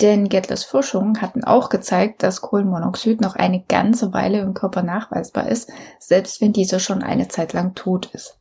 [0.00, 5.46] Denn Gettlers Forschungen hatten auch gezeigt, dass Kohlenmonoxid noch eine ganze Weile im Körper nachweisbar
[5.46, 8.40] ist, selbst wenn dieser schon eine Zeit lang tot ist.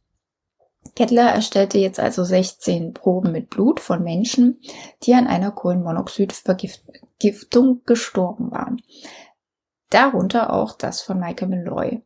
[0.96, 4.62] Kettler erstellte jetzt also 16 Proben mit Blut von Menschen,
[5.04, 8.82] die an einer Kohlenmonoxidvergiftung gestorben waren
[9.92, 12.02] darunter auch das von Michael Malloy.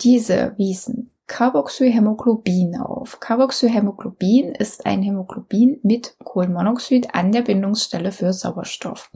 [0.00, 3.18] Diese wiesen Carboxyhämoglobin auf.
[3.18, 9.10] Carboxyhämoglobin ist ein Hämoglobin mit Kohlenmonoxid an der Bindungsstelle für Sauerstoff.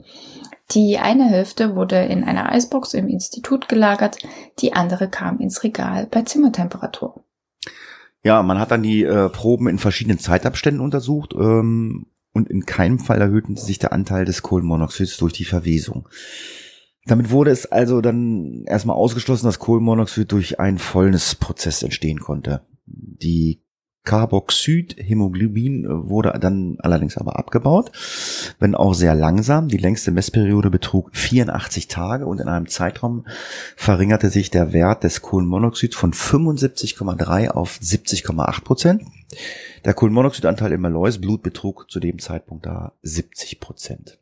[0.71, 4.17] Die eine Hälfte wurde in einer Eisbox im Institut gelagert,
[4.59, 7.23] die andere kam ins Regal bei Zimmertemperatur.
[8.23, 12.99] Ja, man hat dann die äh, Proben in verschiedenen Zeitabständen untersucht ähm, und in keinem
[12.99, 16.07] Fall erhöhten sich der Anteil des Kohlenmonoxids durch die Verwesung.
[17.05, 22.61] Damit wurde es also dann erstmal ausgeschlossen, dass Kohlenmonoxid durch einen Fäulnisprozess entstehen konnte.
[22.85, 23.61] Die
[24.03, 27.91] Carboxydhämoglobin wurde dann allerdings aber abgebaut,
[28.59, 29.67] wenn auch sehr langsam.
[29.67, 33.27] Die längste Messperiode betrug 84 Tage und in einem Zeitraum
[33.75, 39.03] verringerte sich der Wert des Kohlenmonoxids von 75,3 auf 70,8 Prozent.
[39.85, 44.20] Der Kohlenmonoxidanteil im Malloys Blut betrug zu dem Zeitpunkt da 70 Prozent.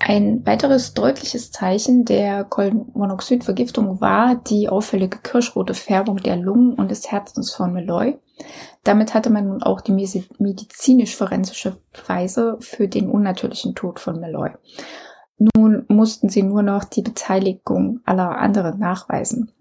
[0.00, 7.10] Ein weiteres deutliches Zeichen der Kohlenmonoxidvergiftung war die auffällige kirschrote Färbung der Lungen und des
[7.10, 8.18] Herzens von Malloy.
[8.82, 14.50] Damit hatte man nun auch die medizinisch-forensische Beweise für den unnatürlichen Tod von Malloy.
[15.38, 19.52] Nun mussten sie nur noch die Beteiligung aller anderen nachweisen.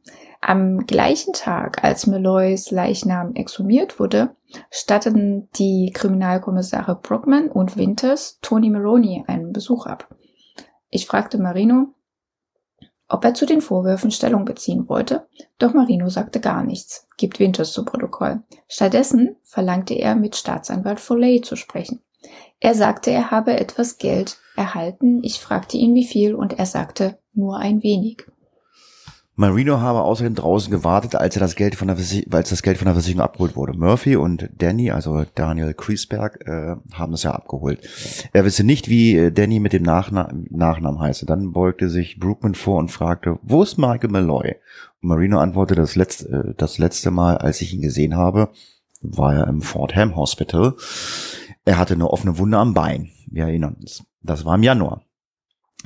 [0.41, 4.35] Am gleichen Tag, als Malloys Leichnam exhumiert wurde,
[4.69, 10.13] statteten die Kriminalkommissare Brockman und Winters Tony Maroney einen Besuch ab.
[10.93, 11.87] Ich fragte Marino,
[13.09, 15.27] ob er zu den Vorwürfen Stellung beziehen wollte,
[15.57, 18.43] doch Marino sagte gar nichts, gibt Winters zu Protokoll.
[18.67, 22.03] Stattdessen verlangte er, mit Staatsanwalt Foley zu sprechen.
[22.59, 25.23] Er sagte, er habe etwas Geld erhalten.
[25.23, 28.27] Ich fragte ihn, wie viel, und er sagte, nur ein wenig.
[29.35, 32.85] Marino habe außerdem draußen gewartet, als er das Geld von der als das Geld von
[32.85, 33.73] der Versicherung abgeholt wurde.
[33.73, 37.79] Murphy und Danny, also Daniel Kriesberg, äh, haben es ja abgeholt.
[38.31, 41.25] Er wisse nicht, wie äh, Danny mit dem Nachna Nachnamen heiße.
[41.25, 44.55] Dann beugte sich Brookman vor und fragte, wo ist Michael Malloy?
[45.01, 48.49] Und Marino antwortete, das letzte, äh, das letzte Mal, als ich ihn gesehen habe,
[49.01, 50.75] war er im Fordham Hospital.
[51.65, 53.09] Er hatte eine offene Wunde am Bein.
[53.31, 54.03] Wir erinnern uns.
[54.21, 55.01] Das war im Januar.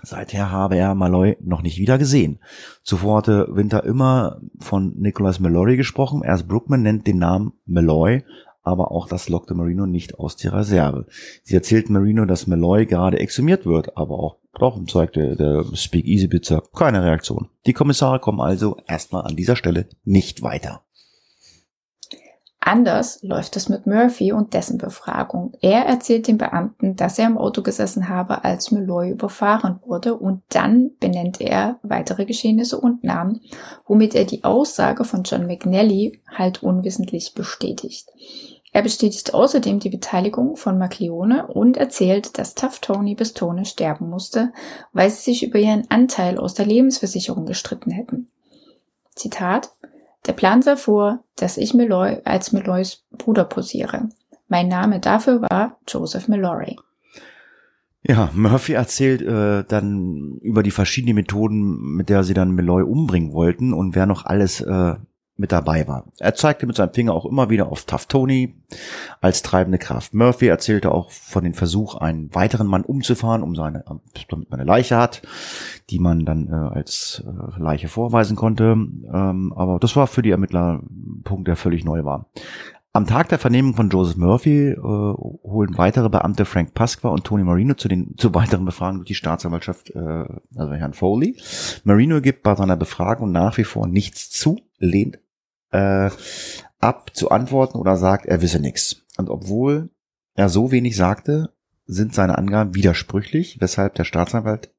[0.03, 2.39] Seither habe er Malloy noch nicht wieder gesehen.
[2.83, 6.21] Zuvor hatte Winter immer von Nicholas Mallory gesprochen.
[6.23, 8.23] Erst Brookman nennt den Namen Malloy,
[8.63, 11.07] aber auch das lockte Marino nicht aus der Reserve.
[11.43, 17.03] Sie erzählt Marino, dass Malloy gerade exhumiert wird, aber auch doch zeigte der Speak-Easy-Blitzer keine
[17.03, 17.49] Reaktion.
[17.65, 20.81] Die Kommissare kommen also erstmal an dieser Stelle nicht weiter.
[22.59, 25.53] Anders läuft es mit Murphy und dessen Befragung.
[25.61, 30.41] Er erzählt dem Beamten, dass er im Auto gesessen habe, als Malloy überfahren wurde und
[30.49, 33.41] dann benennt er weitere Geschehnisse und Namen,
[33.85, 38.09] womit er die Aussage von John McNally halt unwissentlich bestätigt.
[38.73, 44.09] Er bestätigt außerdem die Beteiligung von Macleone und erzählt, dass Tough Tony bis Tone sterben
[44.09, 44.51] musste,
[44.93, 48.29] weil sie sich über ihren Anteil aus der Lebensversicherung gestritten hätten.
[49.15, 49.71] Zitat
[50.27, 54.09] der Plan sah vor, dass ich Malloy als Malloys Bruder posiere.
[54.47, 56.77] Mein Name dafür war Joseph Mallory.
[58.03, 63.33] Ja, Murphy erzählt äh, dann über die verschiedenen Methoden, mit der sie dann Malloy umbringen
[63.33, 64.95] wollten und wer noch alles äh,
[65.37, 66.05] mit dabei war.
[66.19, 68.55] Er zeigte mit seinem Finger auch immer wieder auf Tough Tony
[69.21, 70.13] als treibende Kraft.
[70.13, 73.85] Murphy erzählte auch von dem Versuch, einen weiteren Mann umzufahren, um seine,
[74.29, 75.21] damit man eine Leiche hat,
[75.89, 78.63] die man dann äh, als äh, Leiche vorweisen konnte.
[78.63, 82.25] Ähm, aber das war für die Ermittler ein Punkt, der völlig neu war.
[82.97, 87.43] Am Tag der Vernehmung von Joseph Murphy äh, holen weitere Beamte Frank Pasqua und Tony
[87.43, 91.37] Marino zu den zu weiteren Befragungen durch die Staatsanwaltschaft, äh, also Herrn Foley.
[91.83, 95.19] Marino gibt bei seiner Befragung nach wie vor nichts zu, lehnt
[95.71, 96.09] äh,
[96.79, 99.03] ab zu antworten oder sagt, er wisse nichts.
[99.17, 99.89] Und obwohl
[100.35, 101.53] er so wenig sagte,
[101.85, 104.71] sind seine Angaben widersprüchlich, weshalb der Staatsanwalt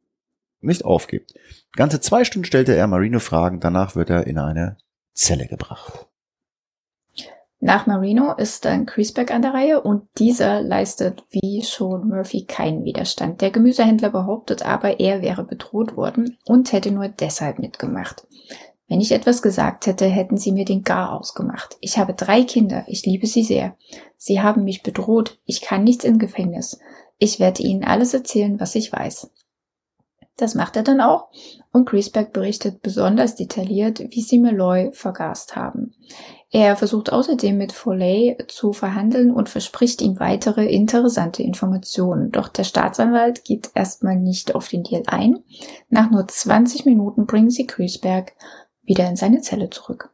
[0.61, 1.35] nicht aufgibt.
[1.74, 4.77] Ganze zwei Stunden stellte er Marino Fragen, danach wird er in eine
[5.14, 6.07] Zelle gebracht.
[7.61, 12.85] Nach Marino ist dann Creasback an der Reihe und dieser leistet wie schon Murphy keinen
[12.85, 13.40] Widerstand.
[13.40, 18.29] Der Gemüsehändler behauptet aber, er wäre bedroht worden und hätte nur deshalb mitgemacht.
[18.88, 21.77] Wenn ich etwas gesagt hätte, hätten sie mir den Gar ausgemacht.
[21.81, 23.77] Ich habe drei Kinder, ich liebe sie sehr.
[24.16, 26.81] Sie haben mich bedroht, ich kann nichts im Gefängnis.
[27.18, 29.31] Ich werde ihnen alles erzählen, was ich weiß.
[30.38, 31.29] Das macht er dann auch
[31.72, 35.94] und Griesbeck berichtet besonders detailliert, wie sie Malloy vergast haben.
[36.51, 42.31] Er versucht außerdem mit Foley zu verhandeln und verspricht ihm weitere interessante Informationen.
[42.31, 45.40] Doch der Staatsanwalt geht erstmal nicht auf den Deal ein.
[45.90, 48.33] Nach nur 20 Minuten bringen sie Griesberg
[48.88, 50.11] wieder in seine Zelle zurück.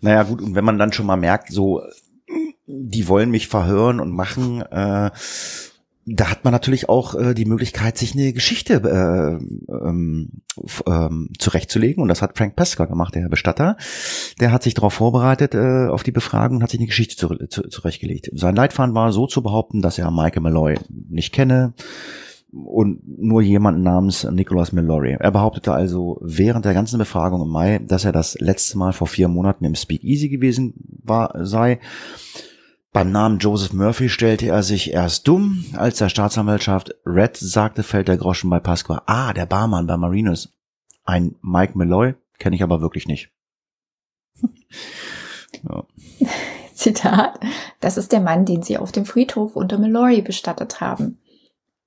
[0.00, 1.82] Naja gut, und wenn man dann schon mal merkt, so,
[2.66, 5.10] die wollen mich verhören und machen, äh,
[6.04, 10.42] da hat man natürlich auch äh, die Möglichkeit, sich eine Geschichte äh, ähm,
[10.86, 12.02] ähm, zurechtzulegen.
[12.02, 13.76] Und das hat Frank Pesca gemacht, der Herr Bestatter.
[14.40, 17.28] Der hat sich darauf vorbereitet, äh, auf die Befragung und hat sich eine Geschichte zu,
[17.46, 18.30] zu, zurechtgelegt.
[18.34, 21.74] Sein Leitfaden war so zu behaupten, dass er Michael Malloy nicht kenne,
[22.52, 25.16] und nur jemanden namens Nicholas Mallory.
[25.18, 29.06] Er behauptete also während der ganzen Befragung im Mai, dass er das letzte Mal vor
[29.06, 31.80] vier Monaten im Speakeasy gewesen war, sei.
[32.92, 38.08] Beim Namen Joseph Murphy stellte er sich erst dumm, als der Staatsanwaltschaft Red sagte, fällt
[38.08, 39.02] der Groschen bei Pasqua.
[39.06, 40.52] Ah, der Barmann bei Marinos.
[41.04, 43.30] Ein Mike Malloy kenne ich aber wirklich nicht.
[45.62, 45.84] ja.
[46.74, 47.38] Zitat,
[47.80, 51.18] das ist der Mann, den sie auf dem Friedhof unter Mallory bestattet haben.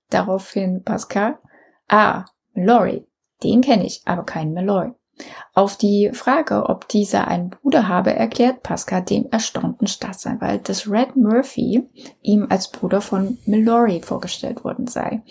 [0.10, 1.38] Daraufhin Pascal,
[1.88, 3.08] ah, Mallory,
[3.44, 4.91] den kenne ich, aber keinen Malloy.
[5.54, 11.15] Auf die Frage, ob dieser einen Bruder habe, erklärt Pascal dem erstaunten Staatsanwalt, dass Red
[11.15, 11.88] Murphy
[12.22, 15.22] ihm als Bruder von Mallory vorgestellt worden sei.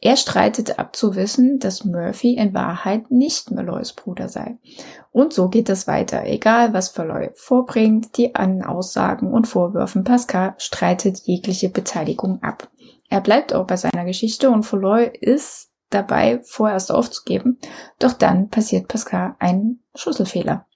[0.00, 4.58] Er streitet ab zu wissen, dass Murphy in Wahrheit nicht Malloys Bruder sei.
[5.10, 6.24] Und so geht es weiter.
[6.24, 12.68] Egal, was Malloy vorbringt, die an Aussagen und Vorwürfen, Pascal streitet jegliche Beteiligung ab.
[13.08, 17.58] Er bleibt auch bei seiner Geschichte und Folloy ist dabei, vorerst aufzugeben,
[17.98, 20.66] doch dann passiert Pascal ein Schlüsselfehler.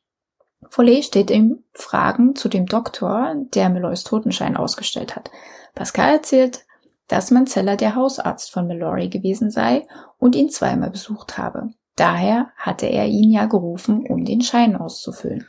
[0.69, 5.31] Follet steht ihm Fragen zu dem Doktor, der Malloys Totenschein ausgestellt hat.
[5.75, 6.65] Pascal erzählt,
[7.09, 9.87] dass Manzella der Hausarzt von Mallory gewesen sei
[10.19, 11.71] und ihn zweimal besucht habe.
[11.97, 15.47] Daher hatte er ihn ja gerufen, um den Schein auszufüllen.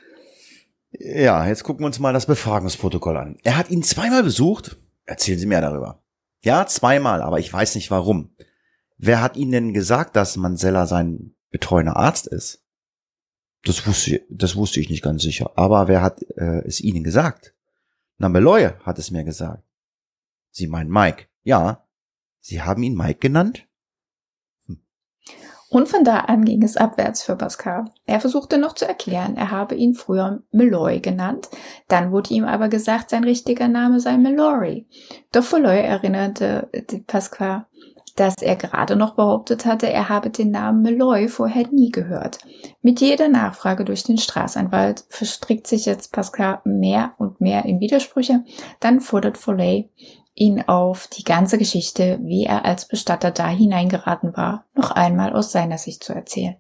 [0.92, 3.38] Ja, jetzt gucken wir uns mal das Befragungsprotokoll an.
[3.44, 4.78] Er hat ihn zweimal besucht.
[5.06, 6.01] Erzählen Sie mehr darüber.
[6.44, 8.36] Ja, zweimal, aber ich weiß nicht warum.
[8.98, 12.64] Wer hat Ihnen denn gesagt, dass Manzella sein betreuender Arzt ist?
[13.64, 15.52] Das wusste, das wusste ich nicht ganz sicher.
[15.56, 17.54] Aber wer hat äh, es Ihnen gesagt?
[18.18, 19.64] Na, Meloy hat es mir gesagt.
[20.52, 21.28] Sie meinen Mike.
[21.44, 21.88] Ja.
[22.40, 23.68] Sie haben ihn Mike genannt?
[24.66, 24.82] Hm.
[25.74, 27.86] Und von da an ging es abwärts für Pascal.
[28.06, 31.48] Er versuchte noch zu erklären, er habe ihn früher Meloy genannt.
[31.88, 34.86] Dann wurde ihm aber gesagt, sein richtiger Name sei Melory.
[35.32, 36.70] Doch Meloy erinnerte
[37.08, 37.68] Pascal,
[38.18, 42.40] dass er gerade noch behauptet hatte, er habe den Namen Meloy vorher nie gehört.
[42.82, 48.44] Mit jeder Nachfrage durch den Straßanwalt verstrickt sich jetzt Pascal mehr und mehr in Widersprüche.
[48.82, 49.90] Dann fordert Foley
[50.34, 55.52] ihn auf, die ganze Geschichte, wie er als Bestatter da hineingeraten war, noch einmal aus
[55.52, 56.56] seiner Sicht zu erzählen.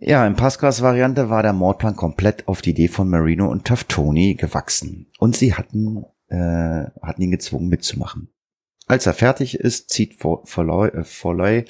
[0.00, 4.34] Ja, in Pascals Variante war der Mordplan komplett auf die Idee von Marino und Taftoni
[4.34, 5.10] gewachsen.
[5.18, 8.28] Und sie hatten, äh, hatten ihn gezwungen mitzumachen.
[8.86, 11.64] Als er fertig ist, zieht Folloy äh,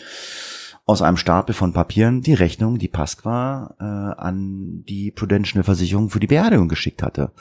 [0.85, 6.21] aus einem Stapel von Papieren die Rechnung, die Pasqua äh, an die Prudential Versicherung für
[6.21, 7.33] die Beerdigung geschickt hatte.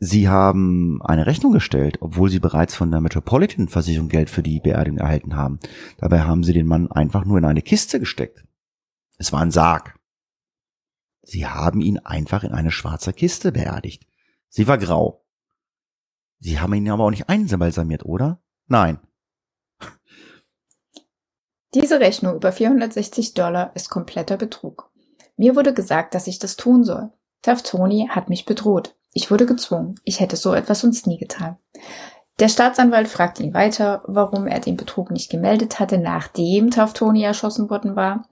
[0.00, 4.60] Sie haben eine Rechnung gestellt, obwohl sie bereits von der Metropolitan Versicherung Geld für die
[4.60, 5.58] Beerdigung erhalten haben.
[5.96, 8.44] Dabei haben sie den Mann einfach nur in eine Kiste gesteckt.
[9.16, 9.98] Es war ein Sarg.
[11.22, 14.06] Sie haben ihn einfach in eine schwarze Kiste beerdigt.
[14.48, 15.24] Sie war grau.
[16.38, 18.40] Sie haben ihn aber auch nicht einbalsamiert, oder?
[18.68, 19.00] Nein.
[21.74, 24.90] Diese Rechnung über 460 Dollar ist kompletter Betrug.
[25.36, 27.12] Mir wurde gesagt, dass ich das tun soll.
[27.42, 28.97] Taftoni hat mich bedroht.
[29.12, 29.96] Ich wurde gezwungen.
[30.04, 31.56] Ich hätte so etwas sonst nie getan.
[32.38, 37.68] Der Staatsanwalt fragte ihn weiter, warum er den Betrug nicht gemeldet hatte, nachdem Taftoni erschossen
[37.68, 38.28] worden war.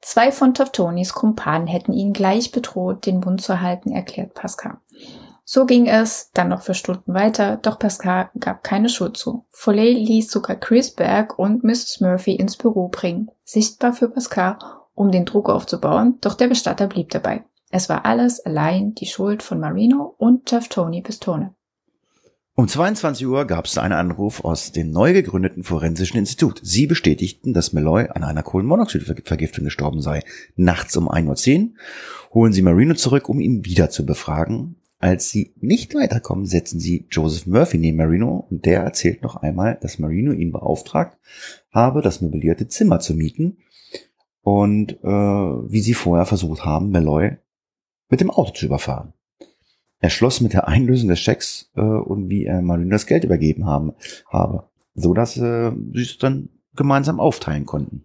[0.00, 4.78] Zwei von Taftonis Kumpanen hätten ihn gleich bedroht, den Mund zu halten, erklärt Pascal.
[5.44, 9.46] So ging es dann noch für Stunden weiter, doch Pascal gab keine Schuld zu.
[9.50, 12.00] Foley ließ sogar Chris Berg und Mrs.
[12.00, 14.58] Murphy ins Büro bringen, sichtbar für Pascal,
[14.94, 17.44] um den Druck aufzubauen, doch der Bestatter blieb dabei.
[17.70, 21.54] Es war alles allein die Schuld von Marino und Jeff Tony Pistone.
[22.54, 26.58] Um 22 Uhr gab es einen Anruf aus dem neu gegründeten Forensischen Institut.
[26.62, 30.22] Sie bestätigten, dass Malloy an einer Kohlenmonoxidvergiftung gestorben sei.
[30.54, 31.74] Nachts um 1.10 Uhr
[32.32, 34.76] holen sie Marino zurück, um ihn wieder zu befragen.
[34.98, 39.78] Als sie nicht weiterkommen, setzen sie Joseph Murphy neben Marino und der erzählt noch einmal,
[39.82, 41.18] dass Marino ihn beauftragt
[41.70, 43.58] habe, das möblierte Zimmer zu mieten
[44.40, 47.36] und äh, wie sie vorher versucht haben, Malloy
[48.08, 49.12] mit dem Auto zu überfahren.
[50.00, 53.66] Er schloss mit der Einlösung des Schecks äh, und wie er Marino das Geld übergeben
[53.66, 53.94] haben,
[54.28, 58.04] habe, so dass äh, sie es dann gemeinsam aufteilen konnten.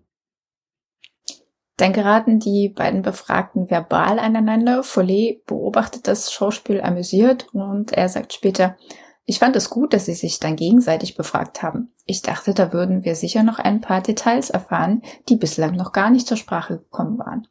[1.78, 4.84] Dann geraten die beiden Befragten verbal aneinander.
[4.84, 8.78] Follet beobachtet das Schauspiel amüsiert und er sagt später,
[9.26, 11.94] ich fand es gut, dass sie sich dann gegenseitig befragt haben.
[12.06, 16.10] Ich dachte, da würden wir sicher noch ein paar Details erfahren, die bislang noch gar
[16.10, 17.48] nicht zur Sprache gekommen waren.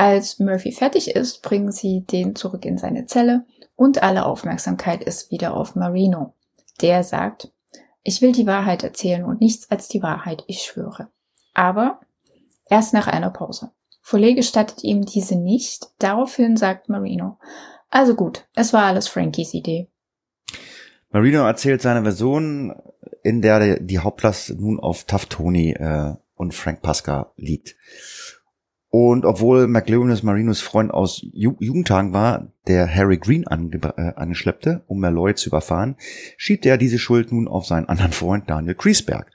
[0.00, 3.44] Als Murphy fertig ist, bringen sie den zurück in seine Zelle
[3.76, 6.34] und alle Aufmerksamkeit ist wieder auf Marino.
[6.80, 7.52] Der sagt,
[8.02, 11.08] ich will die Wahrheit erzählen und nichts als die Wahrheit, ich schwöre.
[11.52, 12.00] Aber
[12.70, 13.72] Erst nach einer Pause.
[14.00, 15.88] Follet gestattet ihm diese nicht.
[15.98, 17.36] Daraufhin sagt Marino,
[17.90, 19.88] also gut, es war alles Frankies Idee.
[21.10, 22.72] Marino erzählt seine Version,
[23.24, 27.74] in der die Hauptlast nun auf Taftoni äh, und Frank Pasca liegt.
[28.90, 34.98] Und obwohl McLeonis Marinos Freund aus Ju Jugendtagen war, der Harry Green äh, angeschleppte, um
[34.98, 35.94] Malloy zu überfahren,
[36.36, 39.30] schiebt er diese Schuld nun auf seinen anderen Freund Daniel Kriesberg.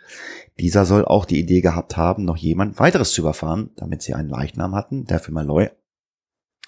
[0.60, 4.30] Dieser soll auch die Idee gehabt haben, noch jemand weiteres zu überfahren, damit sie einen
[4.30, 5.70] Leichnam hatten, der für Malloy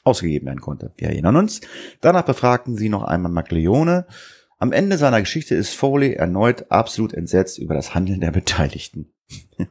[0.06, 0.94] ausgegeben werden konnte.
[0.96, 1.60] Wir erinnern uns.
[2.00, 4.08] Danach befragten sie noch einmal McLeone.
[4.60, 9.14] Am Ende seiner Geschichte ist Foley erneut absolut entsetzt über das Handeln der Beteiligten.
[9.58, 9.68] ja.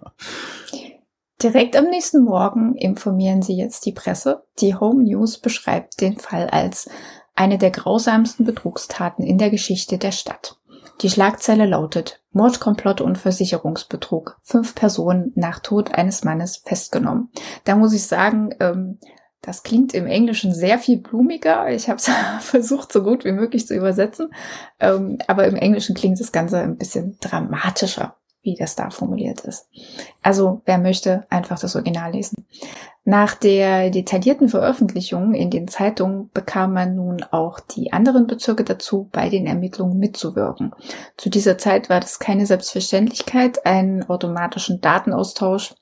[1.43, 4.45] Direkt am nächsten Morgen informieren sie jetzt die Presse.
[4.59, 6.89] Die Home News beschreibt den Fall als
[7.34, 10.57] eine der grausamsten Betrugstaten in der Geschichte der Stadt.
[11.03, 14.39] Die Schlagzeile lautet Mordkomplott und Versicherungsbetrug.
[14.43, 17.30] Fünf Personen nach Tod eines Mannes festgenommen.
[17.64, 18.99] Da muss ich sagen, ähm,
[19.43, 21.68] das klingt im Englischen sehr viel blumiger.
[21.70, 22.11] Ich habe es
[22.41, 24.30] versucht, so gut wie möglich zu übersetzen.
[24.80, 28.16] Ähm, aber im Englischen klingt das Ganze ein bisschen dramatischer
[28.47, 29.68] wie das da formuliert ist.
[30.22, 32.47] Also wer möchte, einfach das Original lesen.
[33.05, 39.09] Nach der detaillierten Veröffentlichung in den Zeitungen bekam man nun auch die anderen Bezirke dazu,
[39.12, 40.72] bei den Ermittlungen mitzuwirken.
[41.16, 45.74] Zu dieser Zeit war das keine Selbstverständlichkeit, einen automatischen Datenaustausch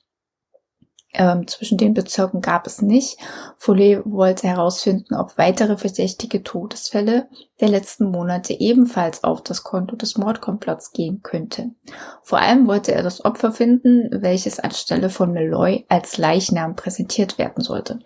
[1.17, 3.17] ähm, zwischen den Bezirken gab es nicht.
[3.57, 7.27] Follet wollte herausfinden, ob weitere verdächtige Todesfälle
[7.61, 11.75] der letzten Monate ebenfalls auf das Konto des Mordkomplotts gehen könnten.
[12.23, 17.63] Vor allem wollte er das Opfer finden, welches anstelle von Malloy als Leichnam präsentiert werden
[17.63, 17.99] sollte.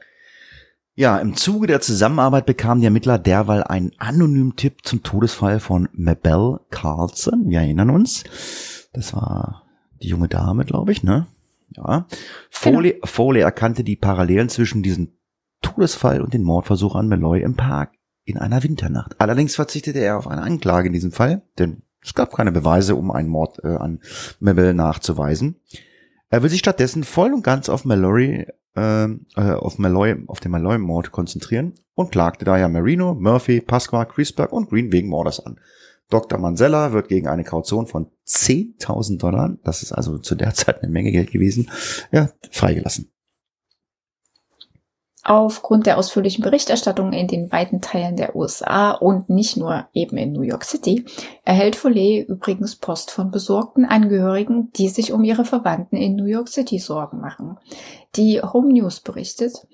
[0.96, 5.88] Ja, im Zuge der Zusammenarbeit bekamen die Ermittler derweil einen anonymen Tipp zum Todesfall von
[5.94, 7.46] Mabel Carlson.
[7.48, 8.26] Wir erinnern uns.
[8.92, 9.64] Das war
[10.02, 11.28] die junge Dame, glaube ich, ne?
[11.76, 12.08] Ja.
[12.50, 13.06] Foley, genau.
[13.06, 15.14] Foley erkannte die Parallelen zwischen diesem
[15.62, 17.94] Todesfall und den Mordversuch an Malloy im Park
[18.24, 19.20] in einer Winternacht.
[19.20, 23.12] Allerdings verzichtete er auf eine Anklage in diesem Fall, denn es gab keine Beweise, um
[23.12, 24.00] einen Mord äh, an
[24.40, 25.60] Mabel nachzuweisen.
[26.30, 30.52] Er will sich stattdessen voll und ganz auf Mallory, äh, äh, auf Malloy, auf den
[30.52, 35.60] Malloy-Mord konzentrieren und klagte daher Marino, Murphy, Pasqua, Chrisberg und Green wegen Mordes an.
[36.10, 36.40] Dr.
[36.40, 40.92] Mansella wird gegen eine Kaution von 10.000 Dollar, das ist also zu der Zeit eine
[40.92, 41.70] Menge Geld gewesen,
[42.12, 43.12] ja, freigelassen.
[45.22, 50.32] Aufgrund der ausführlichen Berichterstattung in den weiten Teilen der USA und nicht nur eben in
[50.32, 51.06] New York City,
[51.44, 56.48] erhält Follet übrigens Post von besorgten Angehörigen, die sich um ihre Verwandten in New York
[56.48, 57.58] City Sorgen machen.
[58.16, 59.68] Die Home News berichtet,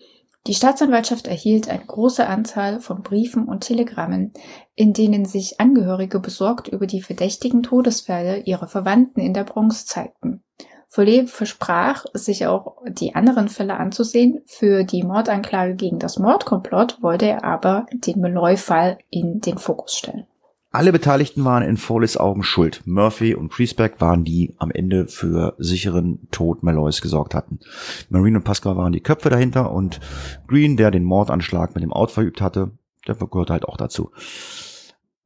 [0.48, 4.32] die Staatsanwaltschaft erhielt eine große Anzahl von Briefen und Telegrammen,
[4.76, 10.43] in denen sich Angehörige besorgt über die verdächtigen Todesfälle ihrer Verwandten in der Bronx zeigten.
[10.88, 14.43] Follet versprach, sich auch die anderen Fälle anzusehen.
[14.46, 20.28] Für die Mordanklage gegen das Mordkomplott wollte er aber den Malloy-Fall in den Fokus stellen.
[20.76, 22.82] Alle Beteiligten waren in Foleys Augen schuld.
[22.84, 27.61] Murphy und Priestback waren die am Ende für sicheren Tod Malloys gesorgt hatten.
[28.09, 30.01] Marine und Pascal waren die Köpfe dahinter und
[30.47, 32.71] Green, der den Mordanschlag mit dem Out verübt hatte,
[33.07, 34.11] der gehört halt auch dazu.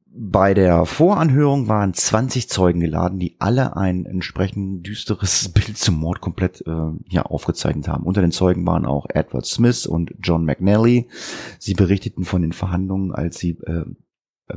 [0.06, 6.20] Bei der Voranhörung waren 20 Zeugen geladen, die alle ein entsprechend düsteres Bild zum Mord
[6.20, 8.04] komplett äh, ja, aufgezeichnet haben.
[8.04, 11.08] Unter den Zeugen waren auch Edward Smith und John McNally.
[11.58, 13.84] Sie berichteten von den Verhandlungen, als sie äh,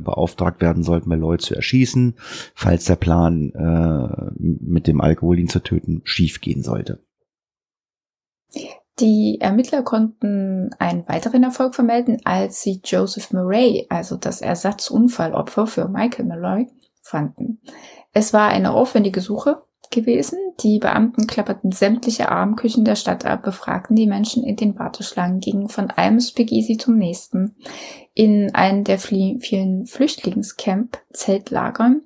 [0.02, 2.14] beauftragt werden sollten, Malloy zu erschießen,
[2.54, 7.00] falls der Plan, äh, mit dem Alkohol ihn zu töten, schiefgehen sollte.
[9.00, 15.88] Die Ermittler konnten einen weiteren Erfolg vermelden, als sie Joseph Murray, also das Ersatzunfallopfer für
[15.88, 16.68] Michael Malloy,
[17.02, 17.60] fanden.
[18.12, 20.38] Es war eine aufwendige Suche, gewesen.
[20.60, 25.68] Die Beamten klapperten sämtliche Armküchen der Stadt ab, befragten die Menschen in den Warteschlangen, gingen
[25.68, 27.56] von einem Speakeasy zum nächsten.
[28.14, 32.02] In einem der vielen Flüchtlingscamp-Zeltlagern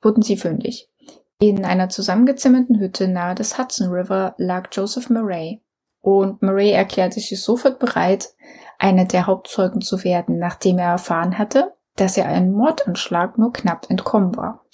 [0.00, 0.88] wurden sie fündig.
[1.38, 5.60] In einer zusammengezimmerten Hütte nahe des Hudson River lag Joseph Murray.
[6.00, 8.30] Und Murray erklärte sich sofort bereit,
[8.78, 13.90] einer der Hauptzeugen zu werden, nachdem er erfahren hatte, dass er einem Mordanschlag nur knapp
[13.90, 14.64] entkommen war.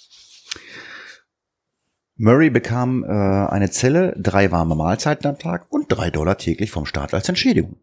[2.21, 6.85] Murray bekam äh, eine Zelle, drei warme Mahlzeiten am Tag und drei Dollar täglich vom
[6.85, 7.77] Staat als Entschädigung.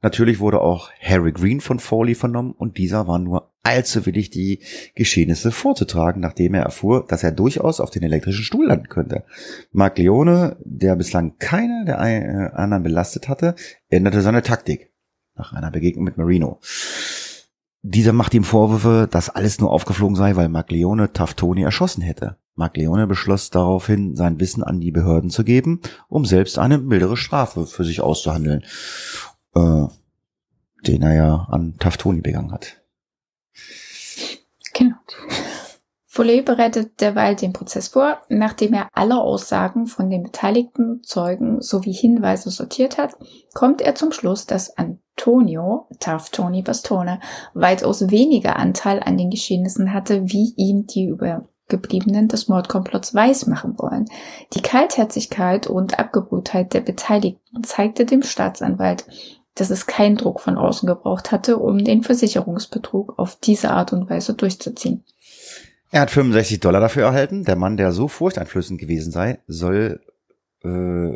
[0.00, 4.60] Natürlich wurde auch Harry Green von Foley vernommen und dieser war nur allzu willig, die
[4.94, 9.24] Geschehnisse vorzutragen, nachdem er erfuhr, dass er durchaus auf den elektrischen Stuhl landen könnte.
[9.70, 13.54] Mark Leone, der bislang keiner der äh, anderen belastet hatte,
[13.90, 14.94] änderte seine Taktik
[15.34, 16.58] nach einer Begegnung mit Marino.
[17.82, 22.38] Dieser macht ihm Vorwürfe, dass alles nur aufgeflogen sei, weil Mark Leone Taftoni erschossen hätte.
[22.56, 27.16] Mark Leone beschloss daraufhin, sein Wissen an die Behörden zu geben, um selbst eine mildere
[27.16, 28.64] Strafe für sich auszuhandeln,
[29.54, 29.86] äh,
[30.86, 32.80] den er ja an Taftoni begangen hat.
[34.72, 34.96] Genau.
[36.06, 41.92] Follet bereitet derweil den Prozess vor, nachdem er alle Aussagen von den beteiligten Zeugen sowie
[41.92, 43.16] Hinweise sortiert hat,
[43.52, 47.18] kommt er zum Schluss, dass Antonio Taftoni Bastone
[47.52, 53.78] weitaus weniger Anteil an den Geschehnissen hatte, wie ihm die über Gebliebenen des Mordkomplotts weismachen
[53.78, 54.06] wollen.
[54.52, 59.06] Die Kaltherzigkeit und Abgebrühtheit der Beteiligten zeigte dem Staatsanwalt,
[59.54, 64.10] dass es keinen Druck von außen gebraucht hatte, um den Versicherungsbetrug auf diese Art und
[64.10, 65.04] Weise durchzuziehen.
[65.90, 67.44] Er hat 65 Dollar dafür erhalten.
[67.44, 70.00] Der Mann, der so furchteinflößend gewesen sei, soll
[70.64, 71.12] äh,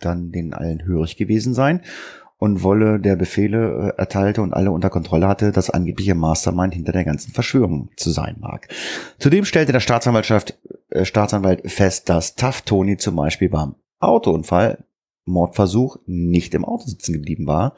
[0.00, 1.80] dann den allen hörig gewesen sein.
[2.38, 6.92] Und Wolle der Befehle äh, erteilte und alle unter Kontrolle hatte, das angebliche Mastermind hinter
[6.92, 8.68] der ganzen Verschwörung zu sein mag.
[9.18, 10.58] Zudem stellte der Staatsanwaltschaft,
[10.90, 14.84] äh, Staatsanwalt fest, dass Tough Tony zum Beispiel beim Autounfall,
[15.24, 17.74] Mordversuch, nicht im Auto sitzen geblieben war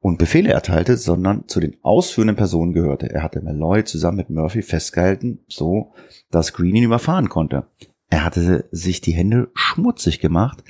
[0.00, 3.08] und Befehle erteilte, sondern zu den ausführenden Personen gehörte.
[3.08, 5.92] Er hatte Malloy zusammen mit Murphy festgehalten, so
[6.30, 7.66] dass Green ihn überfahren konnte.
[8.10, 10.64] Er hatte sich die Hände schmutzig gemacht.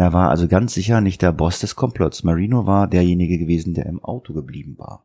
[0.00, 2.24] Er war also ganz sicher nicht der Boss des Komplotts.
[2.24, 5.04] Marino war derjenige gewesen, der im Auto geblieben war.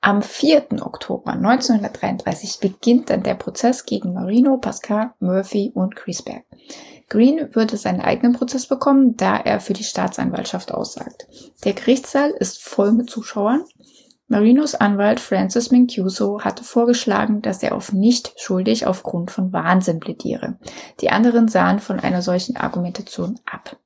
[0.00, 0.68] Am 4.
[0.80, 6.44] Oktober 1933 beginnt dann der Prozess gegen Marino, Pascal, Murphy und Griesberg.
[7.10, 11.28] Green würde seinen eigenen Prozess bekommen, da er für die Staatsanwaltschaft aussagt.
[11.64, 13.62] Der Gerichtssaal ist voll mit Zuschauern.
[14.28, 20.58] Marinos Anwalt Francis Mancuso hatte vorgeschlagen, dass er auf nicht schuldig aufgrund von Wahnsinn plädiere.
[21.00, 23.76] Die anderen sahen von einer solchen Argumentation ab.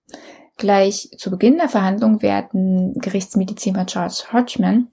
[0.56, 4.88] Gleich zu Beginn der Verhandlung werden Gerichtsmediziner Charles Hodgman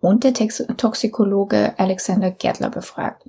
[0.00, 3.26] und der Toxikologe Alexander Gertler befragt.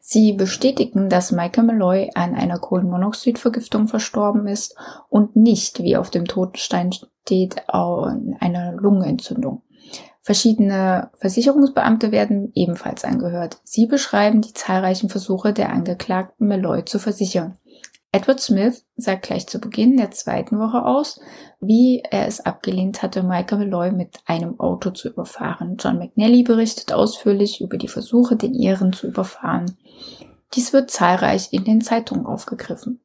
[0.00, 4.76] Sie bestätigen, dass Michael Malloy an einer Kohlenmonoxidvergiftung verstorben ist
[5.08, 9.62] und nicht, wie auf dem Totenstein steht, an einer Lungenentzündung.
[10.28, 13.56] Verschiedene Versicherungsbeamte werden ebenfalls angehört.
[13.64, 17.56] Sie beschreiben die zahlreichen Versuche der Angeklagten Malloy zu versichern.
[18.12, 21.18] Edward Smith sagt gleich zu Beginn der zweiten Woche aus,
[21.62, 25.78] wie er es abgelehnt hatte, Michael Malloy mit einem Auto zu überfahren.
[25.78, 29.78] John McNally berichtet ausführlich über die Versuche, den ihren zu überfahren.
[30.52, 33.00] Dies wird zahlreich in den Zeitungen aufgegriffen.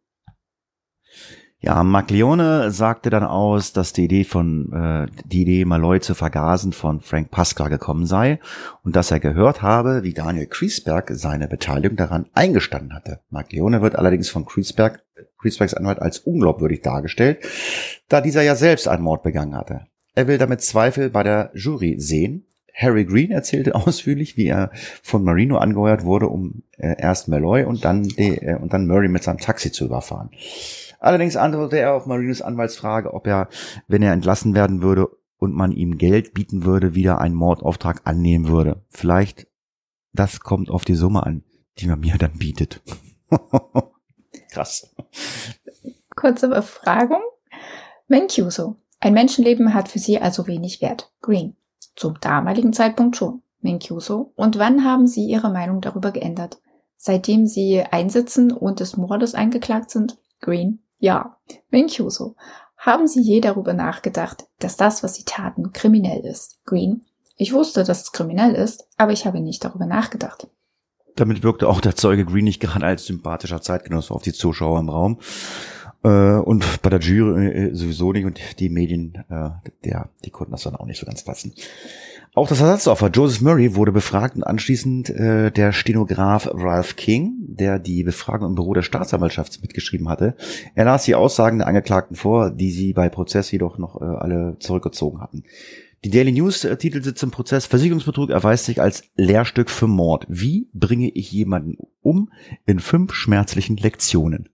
[1.66, 6.74] Ja, Maglione sagte dann aus, dass die Idee von äh, die Idee Malloy zu vergasen
[6.74, 8.42] von Frank Pascal gekommen sei
[8.84, 13.22] und dass er gehört habe, wie Daniel Kriesberg seine Beteiligung daran eingestanden hatte.
[13.30, 15.06] Maglione wird allerdings von Kriesberg,
[15.40, 17.40] Kriesbergs Anwalt als unglaubwürdig dargestellt,
[18.10, 19.88] da dieser ja selbst einen Mord begangen hatte.
[20.16, 22.46] Er will damit Zweifel bei der Jury sehen.
[22.76, 27.86] Harry Green erzählte ausführlich, wie er von Marino angeheuert wurde, um äh, erst Malloy und
[27.86, 30.30] dann, die, äh, und dann Murray mit seinem Taxi zu überfahren.
[31.04, 33.50] Allerdings antwortete er auf Marinos Anwaltsfrage, ob er,
[33.88, 38.48] wenn er entlassen werden würde und man ihm Geld bieten würde, wieder einen Mordauftrag annehmen
[38.48, 38.86] würde.
[38.88, 39.48] Vielleicht,
[40.14, 41.44] das kommt auf die Summe an,
[41.78, 42.82] die man mir dann bietet.
[44.52, 44.96] Krass.
[46.16, 47.22] Kurze Befragung.
[48.08, 48.78] Mancuso.
[49.02, 51.12] Ein Menschenleben hat für Sie also wenig Wert.
[51.22, 51.58] Green.
[51.98, 53.42] Zum damaligen Zeitpunkt schon.
[53.60, 54.32] Mancuso.
[54.38, 56.62] Und wann haben Sie Ihre Meinung darüber geändert?
[56.96, 60.18] Seitdem Sie einsitzen und des Mordes eingeklagt sind?
[60.40, 60.83] Green.
[61.04, 61.36] Ja,
[61.70, 62.38] Minkyuso.
[62.78, 66.60] Haben Sie je darüber nachgedacht, dass das, was Sie taten, kriminell ist?
[66.64, 67.02] Green.
[67.36, 70.48] Ich wusste, dass es kriminell ist, aber ich habe nicht darüber nachgedacht.
[71.18, 74.88] Damit wirkte auch der Zeuge Green nicht gerade als sympathischer Zeitgenosse auf die Zuschauer im
[74.88, 75.20] Raum.
[76.06, 79.50] Äh, und bei der Jury äh, sowieso nicht und die Medien, äh,
[79.84, 81.54] der, die konnten das dann auch nicht so ganz fassen.
[82.36, 87.78] Auch das Ersatzopfer Joseph Murray wurde befragt und anschließend äh, der Stenograf Ralph King, der
[87.78, 90.36] die Befragung im Büro der Staatsanwaltschaft mitgeschrieben hatte.
[90.74, 94.58] Er las die Aussagen der Angeklagten vor, die sie bei Prozess jedoch noch äh, alle
[94.60, 95.44] zurückgezogen hatten.
[96.04, 100.26] Die Daily News äh, titelte zum Prozess Versicherungsbetrug erweist sich als Lehrstück für Mord.
[100.28, 102.32] Wie bringe ich jemanden um
[102.66, 104.50] in fünf schmerzlichen Lektionen?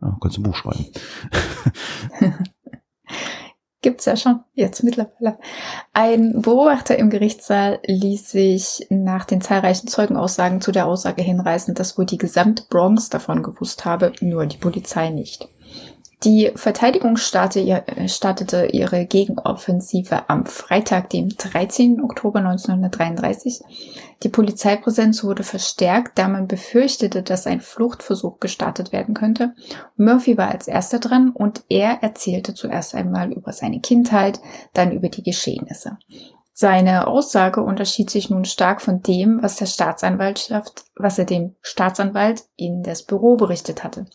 [0.00, 0.86] Ja, kannst du ein Buch schreiben.
[3.82, 5.38] Gibt's ja schon, jetzt mittlerweile.
[5.92, 11.98] Ein Beobachter im Gerichtssaal ließ sich nach den zahlreichen Zeugenaussagen zu der Aussage hinreißen, dass
[11.98, 15.48] wohl die gesamte Bronx davon gewusst habe, nur die Polizei nicht.
[16.24, 22.00] Die Verteidigung startete ihre Gegenoffensive am Freitag, dem 13.
[22.00, 23.60] Oktober 1933.
[24.22, 29.54] Die Polizeipräsenz wurde verstärkt, da man befürchtete, dass ein Fluchtversuch gestartet werden könnte.
[29.96, 34.38] Murphy war als erster dran und er erzählte zuerst einmal über seine Kindheit,
[34.74, 35.98] dann über die Geschehnisse.
[36.52, 42.44] Seine Aussage unterschied sich nun stark von dem, was der Staatsanwaltschaft, was er dem Staatsanwalt
[42.54, 44.06] in das Büro berichtet hatte.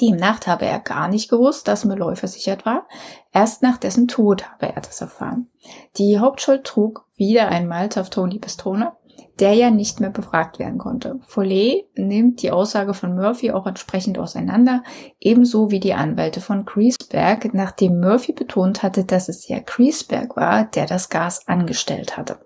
[0.00, 2.86] Demnach habe er gar nicht gewusst, dass Malloy versichert war.
[3.32, 5.48] Erst nach dessen Tod habe er das erfahren.
[5.96, 8.92] Die Hauptschuld trug wieder einmal Tony Pistone,
[9.38, 11.20] der ja nicht mehr befragt werden konnte.
[11.26, 14.82] Follet nimmt die Aussage von Murphy auch entsprechend auseinander,
[15.20, 20.64] ebenso wie die Anwälte von Kreisberg, nachdem Murphy betont hatte, dass es ja Kreisberg war,
[20.64, 22.45] der das Gas angestellt hatte.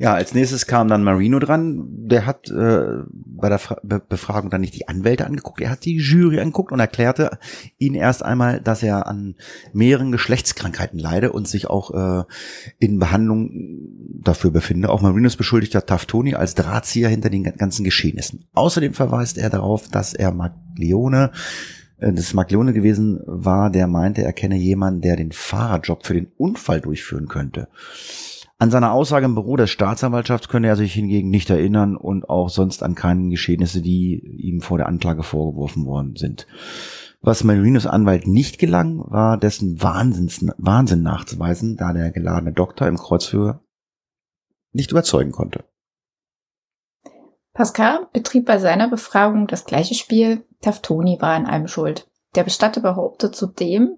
[0.00, 1.84] Ja, als nächstes kam dann Marino dran.
[1.90, 5.84] Der hat äh, bei der Fra Be Befragung dann nicht die Anwälte angeguckt, er hat
[5.84, 7.38] die Jury angeguckt und erklärte
[7.76, 9.34] ihnen erst einmal, dass er an
[9.74, 12.24] mehreren Geschlechtskrankheiten leide und sich auch äh,
[12.78, 13.50] in Behandlung
[14.22, 14.88] dafür befinde.
[14.88, 18.46] Auch Marinos beschuldigter Taftoni als Drahtzieher hinter den ganzen Geschehnissen.
[18.54, 21.30] Außerdem verweist er darauf, dass er Maglione
[21.98, 26.28] äh, des Maglione gewesen war, der meinte, er kenne jemanden, der den Fahrerjob für den
[26.38, 27.68] Unfall durchführen könnte.
[28.60, 32.50] An seine Aussage im Büro der Staatsanwaltschaft könne er sich hingegen nicht erinnern und auch
[32.50, 36.46] sonst an keine Geschehnisse, die ihm vor der Anklage vorgeworfen worden sind.
[37.22, 42.98] Was Marinos Anwalt nicht gelang, war dessen Wahnsinns, Wahnsinn nachzuweisen, da der geladene Doktor im
[42.98, 43.64] Kreuzführer
[44.72, 45.64] nicht überzeugen konnte.
[47.54, 52.10] Pascal betrieb bei seiner Befragung das gleiche Spiel, Taftoni war an allem schuld.
[52.34, 53.96] Der Bestatter behauptet zudem,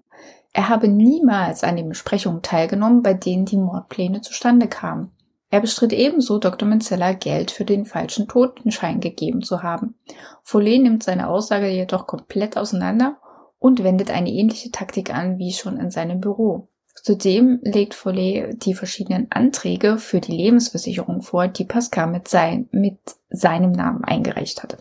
[0.53, 5.11] er habe niemals an den Besprechungen teilgenommen, bei denen die Mordpläne zustande kamen.
[5.49, 6.67] Er bestritt ebenso, Dr.
[6.67, 9.95] Menzella Geld für den falschen Totenschein gegeben zu haben.
[10.43, 13.17] Follet nimmt seine Aussage jedoch komplett auseinander
[13.59, 16.69] und wendet eine ähnliche Taktik an wie schon in seinem Büro.
[16.95, 22.99] Zudem legt Follet die verschiedenen Anträge für die Lebensversicherung vor, die Pascal mit, sein, mit
[23.29, 24.77] seinem Namen eingereicht hatte.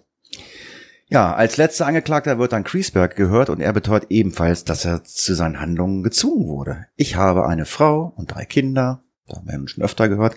[1.13, 5.35] Ja, als letzter Angeklagter wird dann Kreisberg gehört und er beteuert ebenfalls, dass er zu
[5.35, 6.87] seinen Handlungen gezwungen wurde.
[6.97, 10.37] Ich habe eine Frau und drei Kinder, da haben wir schon öfter gehört.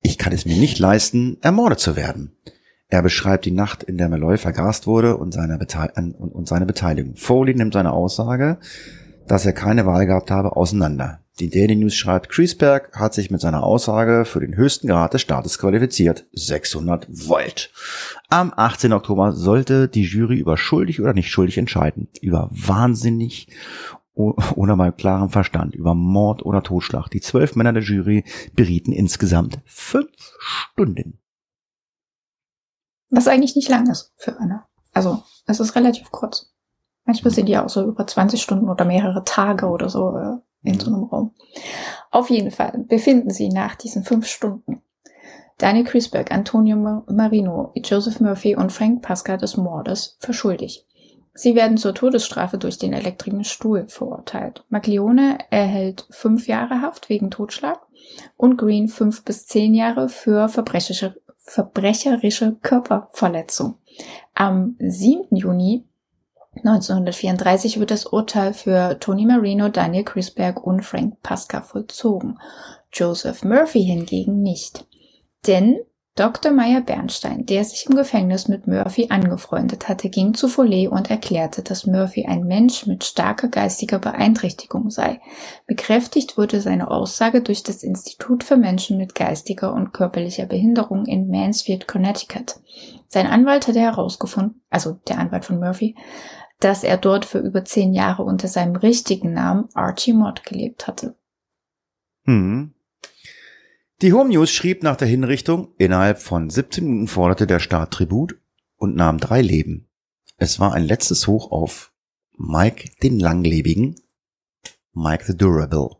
[0.00, 2.36] Ich kann es mir nicht leisten, ermordet zu werden.
[2.88, 6.66] Er beschreibt die Nacht, in der Malloy vergast wurde und seine, Bete und, und seine
[6.66, 7.14] Beteiligung.
[7.14, 8.58] Foley nimmt seine Aussage,
[9.32, 11.20] dass er keine Wahl gehabt habe, auseinander.
[11.40, 15.22] Die Daily News schreibt, Kreisberg hat sich mit seiner Aussage für den höchsten Grad des
[15.22, 16.26] Staates qualifiziert.
[16.34, 17.70] 600 Volt.
[18.28, 18.92] Am 18.
[18.92, 22.08] Oktober sollte die Jury über schuldig oder nicht schuldig entscheiden.
[22.20, 23.48] Über wahnsinnig
[24.12, 27.08] oder mal klarem Verstand über Mord oder Totschlag.
[27.08, 28.24] Die zwölf Männer der Jury
[28.54, 30.10] berieten insgesamt fünf
[30.40, 31.18] Stunden.
[33.08, 34.64] Was eigentlich nicht lang ist für eine.
[34.92, 36.51] Also, es ist relativ kurz.
[37.12, 40.80] Manchmal sind die auch so über 20 Stunden oder mehrere Tage oder so äh, in
[40.80, 41.34] so einem Raum.
[42.10, 44.80] Auf jeden Fall befinden sie nach diesen fünf Stunden
[45.58, 50.86] Daniel Kreisberg, Antonio Marino, Joseph Murphy und Frank Pasca des Mordes für schuldig.
[51.34, 54.64] Sie werden zur Todesstrafe durch den elektrischen Stuhl verurteilt.
[54.70, 57.78] Maglione erhält fünf Jahre Haft wegen Totschlag
[58.38, 63.74] und Green fünf bis zehn Jahre für verbrecherische, verbrecherische Körperverletzung.
[64.32, 65.36] Am 7.
[65.36, 65.84] Juni
[66.56, 72.38] 1934 wird das Urteil für Tony Marino, Daniel Crisberg und Frank Pasca vollzogen.
[72.92, 74.86] Joseph Murphy hingegen nicht.
[75.46, 75.80] Denn
[76.14, 76.52] Dr.
[76.52, 81.62] Meyer Bernstein, der sich im Gefängnis mit Murphy angefreundet hatte, ging zu Follet und erklärte,
[81.62, 85.22] dass Murphy ein Mensch mit starker geistiger Beeinträchtigung sei.
[85.66, 91.30] Bekräftigt wurde seine Aussage durch das Institut für Menschen mit geistiger und körperlicher Behinderung in
[91.30, 92.56] Mansfield, Connecticut.
[93.08, 95.96] Sein Anwalt hatte herausgefunden, also der Anwalt von Murphy,
[96.64, 101.16] dass er dort für über zehn Jahre unter seinem richtigen Namen Archie Mott gelebt hatte.
[102.24, 102.74] Hm.
[104.00, 108.36] Die Home News schrieb nach der Hinrichtung, innerhalb von 17 Minuten forderte der Staat Tribut
[108.76, 109.88] und nahm drei Leben.
[110.38, 111.92] Es war ein letztes Hoch auf
[112.36, 113.96] Mike den Langlebigen,
[114.92, 115.96] Mike the Durable.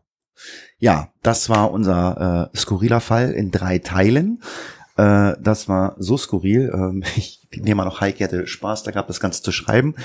[0.77, 4.43] Ja, das war unser äh, skurriler Fall in drei Teilen.
[4.95, 6.71] Äh, das war so skurril.
[6.73, 9.95] Ähm, ich nehme mal noch Heike hatte Spaß da gehabt, das Ganze zu schreiben.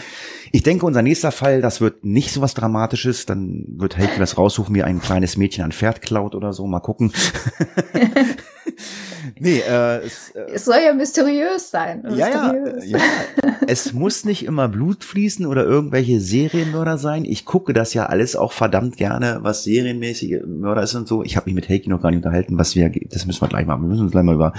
[0.52, 3.26] Ich denke, unser nächster Fall, das wird nicht so was Dramatisches.
[3.26, 6.66] Dann wird Heike das raussuchen, wie ein kleines Mädchen ein Pferd klaut oder so.
[6.66, 7.12] Mal gucken.
[9.38, 12.02] nee, äh, es, äh, es soll ja mysteriös sein.
[12.02, 12.88] Mysteriös.
[12.88, 13.04] Ja, ja,
[13.44, 13.56] ja.
[13.66, 17.24] Es muss nicht immer Blut fließen oder irgendwelche Serienmörder sein.
[17.24, 21.22] Ich gucke das ja alles auch verdammt gerne, was serienmäßige Mörder ist und so.
[21.22, 23.66] Ich habe mich mit Heike noch gar nicht unterhalten, was wir, das müssen wir gleich
[23.66, 23.82] machen.
[23.82, 24.52] Wir müssen uns gleich mal über,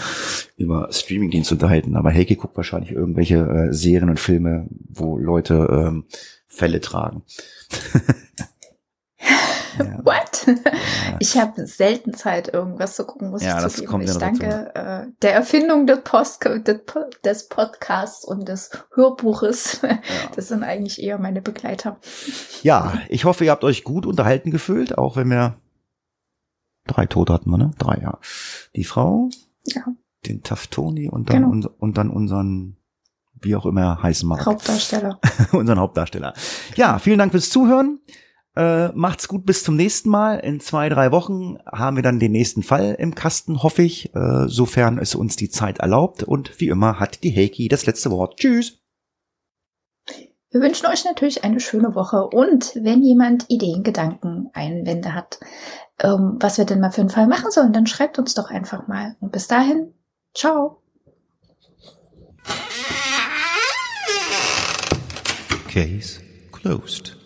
[0.57, 1.95] über Streamingdienst unterhalten.
[1.95, 6.05] Aber Heike guckt wahrscheinlich irgendwelche äh, Serien und Filme, wo Leute ähm,
[6.47, 7.23] Fälle tragen.
[10.03, 10.47] What?
[11.19, 14.01] Ich habe selten Zeit, irgendwas zu gucken, muss ja, ich zugeben.
[14.01, 16.45] ich danke äh, der Erfindung des, Post
[17.25, 19.81] des Podcasts und des Hörbuches.
[19.89, 19.97] Ja.
[20.35, 21.97] Das sind eigentlich eher meine Begleiter.
[22.63, 25.55] Ja, ich hoffe, ihr habt euch gut unterhalten gefühlt, auch wenn wir
[26.87, 27.71] drei Tote hatten wir, ne?
[27.77, 28.19] Drei, ja.
[28.75, 29.29] Die Frau,
[29.65, 29.83] ja.
[30.25, 31.69] den Taftoni und dann, genau.
[31.79, 32.79] und dann unseren
[33.41, 34.45] wie auch immer heißen mag.
[34.45, 35.19] Hauptdarsteller.
[35.51, 36.33] unseren Hauptdarsteller.
[36.75, 37.99] Ja, vielen Dank fürs Zuhören.
[38.59, 40.35] Äh, macht's gut bis zum nächsten Mal.
[40.39, 44.47] In zwei, drei Wochen haben wir dann den nächsten Fall im Kasten, hoffe ich, äh,
[44.47, 46.23] sofern es uns die Zeit erlaubt.
[46.23, 48.35] Und wie immer hat die Heiki das letzte Wort.
[48.35, 48.79] Tschüss.
[50.51, 55.39] Wir wünschen euch natürlich eine schöne Woche und wenn jemand Ideen, Gedanken, Einwände hat,
[55.99, 58.89] ähm, was wir denn mal für einen Fall machen sollen, dann schreibt uns doch einfach
[58.89, 59.15] mal.
[59.21, 59.93] Und bis dahin,
[60.33, 60.81] ciao.
[65.69, 66.19] Case
[66.51, 67.18] closed.